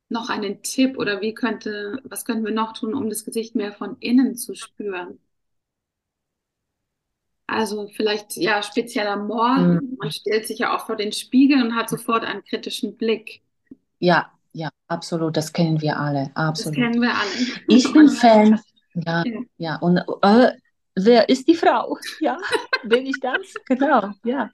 noch 0.08 0.30
einen 0.30 0.62
Tipp 0.62 0.98
oder 0.98 1.20
wie 1.20 1.34
könnte, 1.34 2.00
was 2.04 2.24
könnten 2.24 2.44
wir 2.46 2.52
noch 2.54 2.72
tun, 2.74 2.94
um 2.94 3.08
das 3.10 3.24
Gesicht 3.24 3.54
mehr 3.56 3.72
von 3.72 3.96
innen 4.00 4.36
zu 4.36 4.54
spüren? 4.54 5.20
Also 7.50 7.88
vielleicht 7.88 8.36
ja 8.36 8.62
speziell 8.62 9.08
am 9.08 9.26
Morgen. 9.26 9.74
Mhm. 9.74 9.96
Man 9.98 10.10
stellt 10.10 10.46
sich 10.46 10.60
ja 10.60 10.76
auch 10.76 10.86
vor 10.86 10.96
den 10.96 11.12
Spiegel 11.12 11.62
und 11.62 11.74
hat 11.74 11.90
sofort 11.90 12.24
einen 12.24 12.44
kritischen 12.44 12.96
Blick. 12.96 13.42
Ja, 13.98 14.30
ja, 14.52 14.70
absolut. 14.88 15.36
Das 15.36 15.52
kennen 15.52 15.80
wir 15.80 15.98
alle. 15.98 16.30
Absolut. 16.34 16.78
Das 16.78 16.84
kennen 16.84 17.02
wir 17.02 17.10
alle. 17.10 17.30
Ich 17.68 17.92
bin 17.92 18.08
Fan. 18.08 18.60
Ja, 18.94 19.24
ja. 19.24 19.40
ja. 19.58 19.76
Und 19.76 19.98
äh, 20.22 20.52
wer 20.94 21.28
ist 21.28 21.48
die 21.48 21.54
Frau? 21.54 21.96
Ja, 22.20 22.38
bin 22.84 23.06
ich 23.06 23.18
das? 23.20 23.54
Genau, 23.66 24.10
ja. 24.24 24.50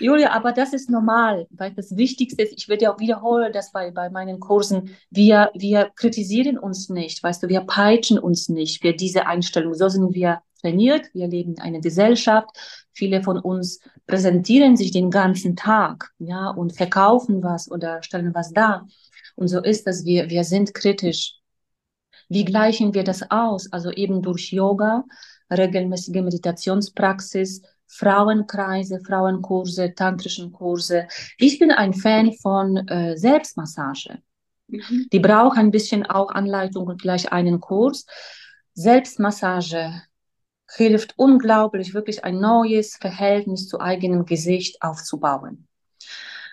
Julia, 0.00 0.32
aber 0.32 0.52
das 0.52 0.72
ist 0.72 0.90
normal, 0.90 1.46
weil 1.50 1.72
das 1.72 1.96
Wichtigste 1.96 2.42
ist, 2.42 2.52
ich 2.56 2.68
werde 2.68 2.84
ja 2.84 2.94
auch 2.94 2.98
wiederholen, 3.00 3.52
dass 3.52 3.72
bei, 3.72 3.90
bei 3.90 4.10
meinen 4.10 4.40
Kursen, 4.40 4.96
wir, 5.10 5.50
wir 5.54 5.90
kritisieren 5.94 6.58
uns 6.58 6.88
nicht, 6.88 7.22
weißt 7.22 7.42
du, 7.42 7.48
wir 7.48 7.62
peitschen 7.62 8.18
uns 8.18 8.48
nicht 8.48 8.82
für 8.82 8.92
diese 8.92 9.26
Einstellung. 9.26 9.74
So 9.74 9.88
sind 9.88 10.14
wir 10.14 10.42
trainiert, 10.62 11.10
wir 11.12 11.28
leben 11.28 11.54
in 11.54 11.60
einer 11.60 11.80
Gesellschaft. 11.80 12.48
Viele 12.92 13.22
von 13.22 13.38
uns 13.38 13.80
präsentieren 14.06 14.76
sich 14.76 14.92
den 14.92 15.10
ganzen 15.10 15.56
Tag, 15.56 16.12
ja, 16.18 16.50
und 16.50 16.74
verkaufen 16.74 17.42
was 17.42 17.70
oder 17.70 18.02
stellen 18.02 18.34
was 18.34 18.52
dar. 18.52 18.86
Und 19.34 19.48
so 19.48 19.62
ist 19.62 19.86
das, 19.86 20.04
wir, 20.04 20.30
wir 20.30 20.44
sind 20.44 20.74
kritisch. 20.74 21.34
Wie 22.28 22.44
gleichen 22.44 22.94
wir 22.94 23.04
das 23.04 23.30
aus? 23.30 23.70
Also 23.72 23.90
eben 23.90 24.22
durch 24.22 24.52
Yoga, 24.52 25.04
regelmäßige 25.50 26.22
Meditationspraxis, 26.22 27.62
Frauenkreise, 27.86 29.00
Frauenkurse, 29.06 29.94
tantrischen 29.94 30.50
Kurse. 30.50 31.08
Ich 31.36 31.58
bin 31.58 31.70
ein 31.70 31.92
Fan 31.92 32.32
von 32.32 32.88
äh, 32.88 33.18
Selbstmassage. 33.18 34.22
Mhm. 34.68 35.08
Die 35.12 35.20
braucht 35.20 35.58
ein 35.58 35.70
bisschen 35.70 36.06
auch 36.06 36.30
Anleitung 36.30 36.86
und 36.86 37.02
gleich 37.02 37.32
einen 37.32 37.60
Kurs. 37.60 38.06
Selbstmassage 38.72 40.02
hilft 40.74 41.14
unglaublich, 41.16 41.94
wirklich 41.94 42.24
ein 42.24 42.40
neues 42.40 42.96
Verhältnis 42.96 43.68
zu 43.68 43.80
eigenem 43.80 44.24
Gesicht 44.24 44.82
aufzubauen. 44.82 45.66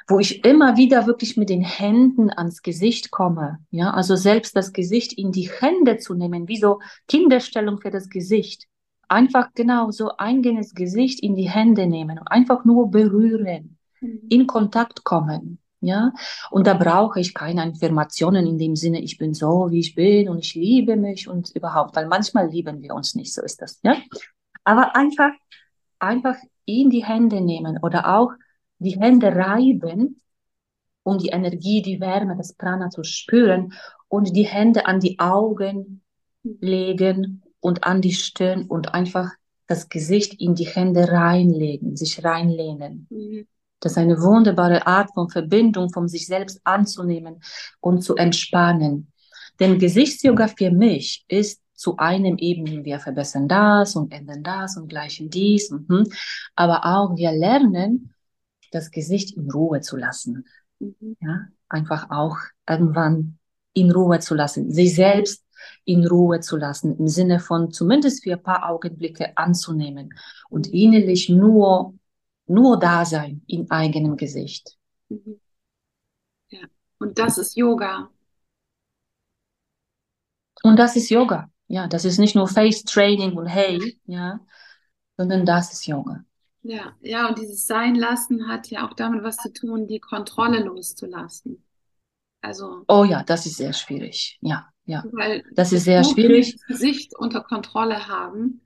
Wo 0.08 0.20
ich 0.20 0.44
immer 0.44 0.76
wieder 0.76 1.06
wirklich 1.06 1.38
mit 1.38 1.50
den 1.50 1.62
Händen 1.62 2.32
ans 2.32 2.62
Gesicht 2.62 3.12
komme, 3.12 3.60
ja, 3.70 3.92
also 3.92 4.16
selbst 4.16 4.56
das 4.56 4.74
Gesicht 4.74 5.14
in 5.14 5.32
die 5.32 5.50
Hände 5.50 5.98
zu 5.98 6.16
nehmen, 6.16 6.48
wie 6.48 6.58
so 6.58 6.80
Kinderstellung 7.08 7.80
für 7.80 7.92
das 7.92 8.10
Gesicht. 8.10 8.66
Einfach 9.08 9.50
genau 9.54 9.92
so 9.92 10.12
eigenes 10.18 10.74
Gesicht 10.74 11.20
in 11.22 11.36
die 11.36 11.50
Hände 11.50 11.88
nehmen 11.88 12.20
und 12.20 12.28
einfach 12.28 12.66
nur 12.66 12.90
berühren, 12.90 13.78
mhm. 14.02 14.22
in 14.30 14.48
Kontakt 14.48 15.04
kommen. 15.04 15.60
Ja, 15.82 16.12
und 16.52 16.68
da 16.68 16.74
brauche 16.74 17.22
ich 17.22 17.34
keine 17.34 17.63
Informationen 17.63 18.46
in 18.46 18.58
dem 18.58 18.76
Sinne, 18.76 19.00
ich 19.02 19.18
bin 19.18 19.34
so, 19.34 19.68
wie 19.72 19.80
ich 19.80 19.96
bin 19.96 20.28
und 20.28 20.39
ich 20.39 20.54
liebe 20.54 20.98
mich 20.98 21.30
und 21.30 21.52
überhaupt, 21.56 21.96
weil 21.96 22.08
manchmal 22.08 22.50
lieben 22.50 22.82
wir 22.82 22.94
uns 22.94 23.15
nicht, 23.15 23.34
so 23.34 23.42
ist 23.42 23.62
das, 23.62 23.80
ja. 23.84 23.96
Aber 24.65 24.96
einfach, 24.98 25.32
einfach 26.00 26.36
in 26.65 26.89
die 26.89 27.06
Hände 27.06 27.39
nehmen 27.39 27.80
oder 27.82 28.18
auch 28.18 28.32
die 28.80 29.00
Hände 29.00 29.34
reiben, 29.34 30.22
um 31.04 31.18
die 31.18 31.30
Energie, 31.30 31.82
die 31.82 32.02
Wärme, 32.02 32.36
das 32.36 32.54
Prana 32.54 32.89
zu 32.89 33.04
spüren 33.04 33.74
und 34.10 34.36
die 34.36 34.46
Hände 34.46 34.86
an 34.86 35.00
die 35.00 35.18
Augen 35.20 36.02
legen 36.44 37.42
und 37.62 37.86
an 37.86 38.02
die 38.02 38.13
Stirn 38.13 38.65
und 38.68 38.94
einfach 38.94 39.32
das 39.68 39.88
Gesicht 39.88 40.42
in 40.42 40.56
die 40.56 40.68
Hände 40.68 41.10
reinlegen, 41.10 41.96
sich 41.96 42.24
reinlehnen. 42.24 43.08
Mhm. 43.10 43.48
Das 43.80 43.94
ist 43.94 43.98
eine 43.98 44.22
wunderbare 44.22 44.86
Art 44.86 45.12
von 45.13 45.30
Verbindung, 45.30 45.89
von 45.89 46.08
sich 46.08 46.28
selbst 46.28 46.60
anzunehmen 46.63 47.42
und 47.80 48.02
zu 48.04 48.15
entspannen. 48.15 49.12
Denn 49.60 49.80
Gesichtsyoga 49.80 50.48
für 50.48 50.72
mich 50.72 51.26
ist 51.28 51.62
zu 51.74 51.98
einem 51.98 52.38
eben, 52.38 52.84
wir 52.84 53.00
verbessern 53.00 53.48
das 53.48 53.96
und 53.96 54.12
ändern 54.12 54.44
das 54.44 54.76
und 54.76 54.89
gleichen 54.89 55.30
dies. 55.30 55.72
Und, 55.72 55.88
hm. 55.88 56.04
Aber 56.56 56.86
auch 56.86 57.15
wir 57.15 57.32
lernen, 57.32 58.13
das 58.72 58.92
Gesicht 58.92 59.36
in 59.36 59.50
Ruhe 59.50 59.82
zu 59.82 59.98
lassen. 59.98 60.46
Mhm. 60.80 61.18
Ja, 61.22 61.48
einfach 61.68 62.10
auch 62.10 62.38
irgendwann 62.68 63.38
in 63.74 63.92
Ruhe 63.92 64.20
zu 64.20 64.36
lassen, 64.36 64.72
sich 64.72 64.96
selbst 64.96 65.46
in 65.86 66.06
Ruhe 66.06 66.39
zu 66.39 66.58
lassen, 66.58 66.98
im 66.98 67.08
Sinne 67.08 67.39
von 67.39 67.72
zumindest 67.72 68.24
für 68.24 68.34
ein 68.34 68.44
paar 68.44 68.70
Augenblicke 68.70 69.38
anzunehmen 69.38 70.13
und 70.50 70.68
innerlich 70.68 71.30
nur 71.30 71.94
nur 72.50 72.80
da 72.80 73.06
sein 73.06 73.44
in 73.48 73.70
eigenem 73.70 74.18
Gesicht. 74.18 74.78
Mhm. 75.10 75.40
Ja, 76.50 76.62
und 77.00 77.18
das 77.20 77.38
ist 77.38 77.56
Yoga. 77.56 78.10
Und 80.64 80.78
das 80.78 80.96
ist 80.96 81.10
Yoga. 81.10 81.50
Ja, 81.68 81.88
das 81.88 82.04
ist 82.06 82.18
nicht 82.18 82.36
nur 82.36 82.48
Face 82.48 82.84
Training 82.84 83.38
und 83.38 83.46
Hey, 83.46 84.00
ja, 84.06 84.40
sondern 85.18 85.46
das 85.46 85.72
ist 85.72 85.86
Yoga. 85.86 86.26
Ja, 86.62 86.94
ja, 87.02 87.28
und 87.30 87.38
dieses 87.38 87.68
Sein 87.68 87.96
lassen 87.96 88.48
hat 88.48 88.68
ja 88.68 88.88
auch 88.88 88.94
damit 88.94 89.24
was 89.24 89.38
zu 89.38 89.54
tun, 89.54 89.88
die 89.88 90.00
Kontrolle 90.00 90.62
loszulassen. 90.64 91.64
Also. 92.42 92.84
Oh 92.88 93.04
ja, 93.04 93.24
das 93.24 93.46
ist 93.46 93.58
sehr 93.58 93.74
schwierig. 93.74 94.38
Ja, 94.42 94.68
ja. 94.86 95.04
Weil 95.12 95.44
das 95.54 95.72
ist 95.72 95.84
sehr 95.84 96.04
schwierig. 96.04 96.54
Das 96.54 96.66
Gesicht 96.66 97.16
unter 97.18 97.42
Kontrolle 97.42 98.08
haben. 98.08 98.62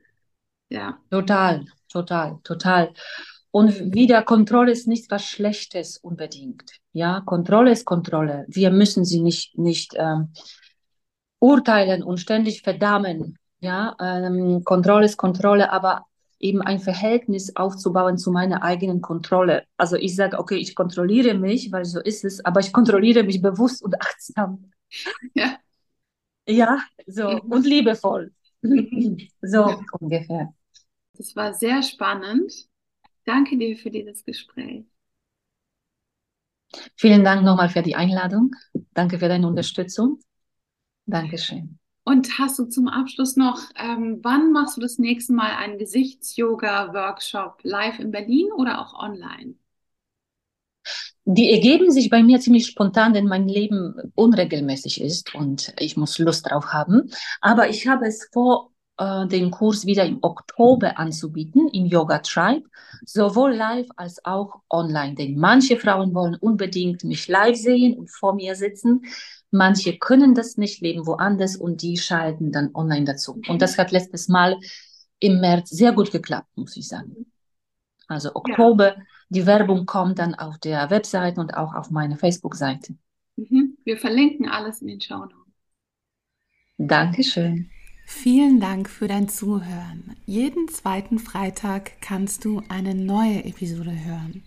Ja. 0.70 1.00
Total, 1.12 1.66
total, 1.90 2.40
total. 2.44 2.94
Und 3.56 3.94
wieder, 3.94 4.24
Kontrolle 4.24 4.72
ist 4.72 4.88
nichts 4.88 5.12
was 5.12 5.26
Schlechtes 5.26 5.98
unbedingt. 5.98 6.80
Ja, 6.92 7.22
Kontrolle 7.22 7.70
ist 7.72 7.86
Kontrolle. 7.86 8.46
Wir 8.48 8.72
müssen 8.72 9.06
sie 9.06 9.22
nicht, 9.22 9.56
nicht 9.60 9.94
ähm, 9.96 10.34
urteilen 11.38 12.02
und 12.02 12.18
ständig 12.18 12.64
verdammen. 12.64 13.38
Ja, 13.60 13.96
ähm, 14.02 14.64
Kontrolle 14.64 15.06
ist 15.06 15.18
Kontrolle, 15.18 15.72
aber 15.72 16.08
eben 16.40 16.64
ein 16.64 16.80
Verhältnis 16.80 17.56
aufzubauen 17.56 18.18
zu 18.18 18.32
meiner 18.32 18.64
eigenen 18.64 19.02
Kontrolle. 19.02 19.66
Also 19.78 19.98
ich 19.98 20.16
sage, 20.16 20.40
okay, 20.40 20.56
ich 20.56 20.74
kontrolliere 20.74 21.36
mich, 21.36 21.72
weil 21.72 21.86
so 21.86 22.00
ist 22.00 22.26
es, 22.26 22.44
aber 22.44 22.60
ich 22.60 22.74
kontrolliere 22.74 23.22
mich 23.22 23.40
bewusst 23.40 23.84
und 23.84 24.02
achtsam. 24.02 24.72
Ja. 25.36 25.58
Ja, 26.48 26.80
so 27.06 27.30
mhm. 27.30 27.52
und 27.52 27.68
liebevoll. 27.68 28.34
so 28.64 29.70
ja. 29.70 29.80
ungefähr. 30.00 30.56
Das 31.14 31.36
war 31.36 31.54
sehr 31.54 31.84
spannend. 31.84 32.52
Danke 33.26 33.58
dir 33.58 33.78
für 33.78 33.92
dieses 33.92 34.24
Gespräch. 34.24 34.86
Vielen 36.96 37.24
Dank 37.24 37.44
nochmal 37.44 37.70
für 37.70 37.82
die 37.82 37.96
Einladung. 37.96 38.56
Danke 38.94 39.20
für 39.20 39.28
deine 39.28 39.48
Unterstützung. 39.48 40.20
Dankeschön. 41.06 41.80
Und 42.06 42.38
hast 42.38 42.60
du 42.60 42.66
zum 42.66 42.88
Abschluss 42.88 43.38
noch, 43.38 43.62
ähm, 43.76 44.20
wann 44.24 44.52
machst 44.52 44.76
du 44.76 44.82
das 44.82 44.98
nächste 44.98 45.34
Mal 45.34 45.52
einen 45.56 45.78
Gesichts-Yoga-Workshop 45.78 47.60
live 47.64 48.00
in 48.00 48.12
Berlin 48.12 48.52
oder 48.52 48.82
auch 48.82 48.94
online? 48.94 49.56
Die 51.26 51.52
ergeben 51.52 51.90
sich 51.92 52.10
bei 52.10 52.22
mir 52.22 52.42
ziemlich 52.42 52.68
spontan, 52.68 53.14
denn 53.14 53.28
mein 53.28 53.48
Leben 53.48 54.12
unregelmäßig 54.16 55.00
ist 55.02 55.34
und 55.34 55.74
ich 55.80 55.96
muss 55.96 56.20
Lust 56.20 56.50
drauf 56.50 56.74
haben. 56.74 57.10
Aber 57.40 57.70
ich 57.70 57.88
habe 57.88 58.06
es 58.06 58.28
vor, 58.34 58.73
äh, 58.98 59.28
den 59.28 59.52
Kurs 59.52 59.86
wieder 59.86 60.06
im 60.06 60.20
Oktober 60.22 60.98
anzubieten 61.00 61.68
im 61.70 61.86
Yoga 61.86 62.20
Tribe, 62.20 62.70
sowohl 63.06 63.54
live 63.54 63.88
als 63.96 64.24
auch 64.26 64.62
online. 64.70 65.16
Denn 65.16 65.38
manche 65.38 65.78
Frauen 65.78 66.14
wollen 66.14 66.36
unbedingt 66.36 67.04
mich 67.04 67.28
live 67.28 67.58
sehen 67.58 67.98
und 67.98 68.10
vor 68.10 68.36
mir 68.36 68.56
sitzen. 68.56 69.06
Manche 69.52 69.98
können 69.98 70.34
das 70.34 70.58
nicht, 70.58 70.82
leben 70.82 71.06
woanders 71.06 71.56
und 71.56 71.82
die 71.82 71.98
schalten 71.98 72.52
dann 72.52 72.72
online 72.74 73.06
dazu. 73.06 73.40
Und 73.48 73.62
das 73.62 73.78
hat 73.78 73.92
letztes 73.92 74.28
Mal 74.28 74.58
im 75.20 75.40
März 75.40 75.70
sehr 75.70 75.92
gut 75.92 76.12
geklappt, 76.12 76.50
muss 76.56 76.76
ich 76.76 76.88
sagen. 76.88 77.28
Also 78.08 78.32
Oktober, 78.36 78.98
ja. 78.98 79.04
die 79.30 79.46
Werbung 79.46 79.86
kommt 79.86 80.20
dann 80.20 80.36
auf 80.36 80.58
der 80.58 80.90
Webseite 80.90 81.40
und 81.40 81.56
auch 81.56 81.74
auf 81.74 81.92
meiner 81.92 82.18
Facebook-Seite. 82.18 82.96
Mhm. 83.36 83.78
Wir 83.84 83.98
verlinken 83.98 84.50
alles 84.50 84.82
in 84.82 84.88
den 84.88 85.02
Show 85.02 85.20
Notes. 85.20 85.38
Dankeschön. 86.78 87.70
Vielen 88.06 88.60
Dank 88.60 88.90
für 88.90 89.08
dein 89.08 89.30
Zuhören. 89.30 90.16
Jeden 90.26 90.68
zweiten 90.68 91.20
Freitag 91.20 92.02
kannst 92.02 92.46
du 92.46 92.62
eine 92.70 92.96
neue 92.96 93.44
Episode 93.46 93.92
hören. 93.92 94.44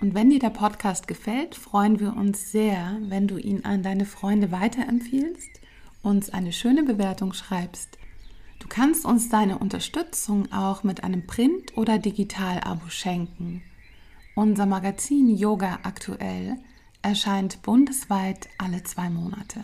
Und 0.00 0.14
wenn 0.14 0.30
dir 0.30 0.38
der 0.38 0.50
Podcast 0.50 1.08
gefällt, 1.08 1.54
freuen 1.54 2.00
wir 2.00 2.16
uns 2.16 2.50
sehr, 2.50 2.98
wenn 3.02 3.28
du 3.28 3.38
ihn 3.38 3.64
an 3.64 3.82
deine 3.82 4.04
Freunde 4.04 4.50
weiterempfiehlst, 4.50 5.60
uns 6.02 6.30
eine 6.30 6.52
schöne 6.52 6.82
Bewertung 6.82 7.32
schreibst. 7.32 7.98
Du 8.58 8.68
kannst 8.68 9.04
uns 9.04 9.28
deine 9.28 9.58
Unterstützung 9.58 10.50
auch 10.52 10.82
mit 10.82 11.04
einem 11.04 11.26
Print- 11.26 11.76
oder 11.76 11.98
Digital-Abo 11.98 12.88
schenken. 12.88 13.62
Unser 14.34 14.66
Magazin 14.66 15.28
Yoga 15.28 15.80
aktuell 15.82 16.58
erscheint 17.02 17.62
bundesweit 17.62 18.48
alle 18.58 18.82
zwei 18.84 19.10
Monate. 19.10 19.60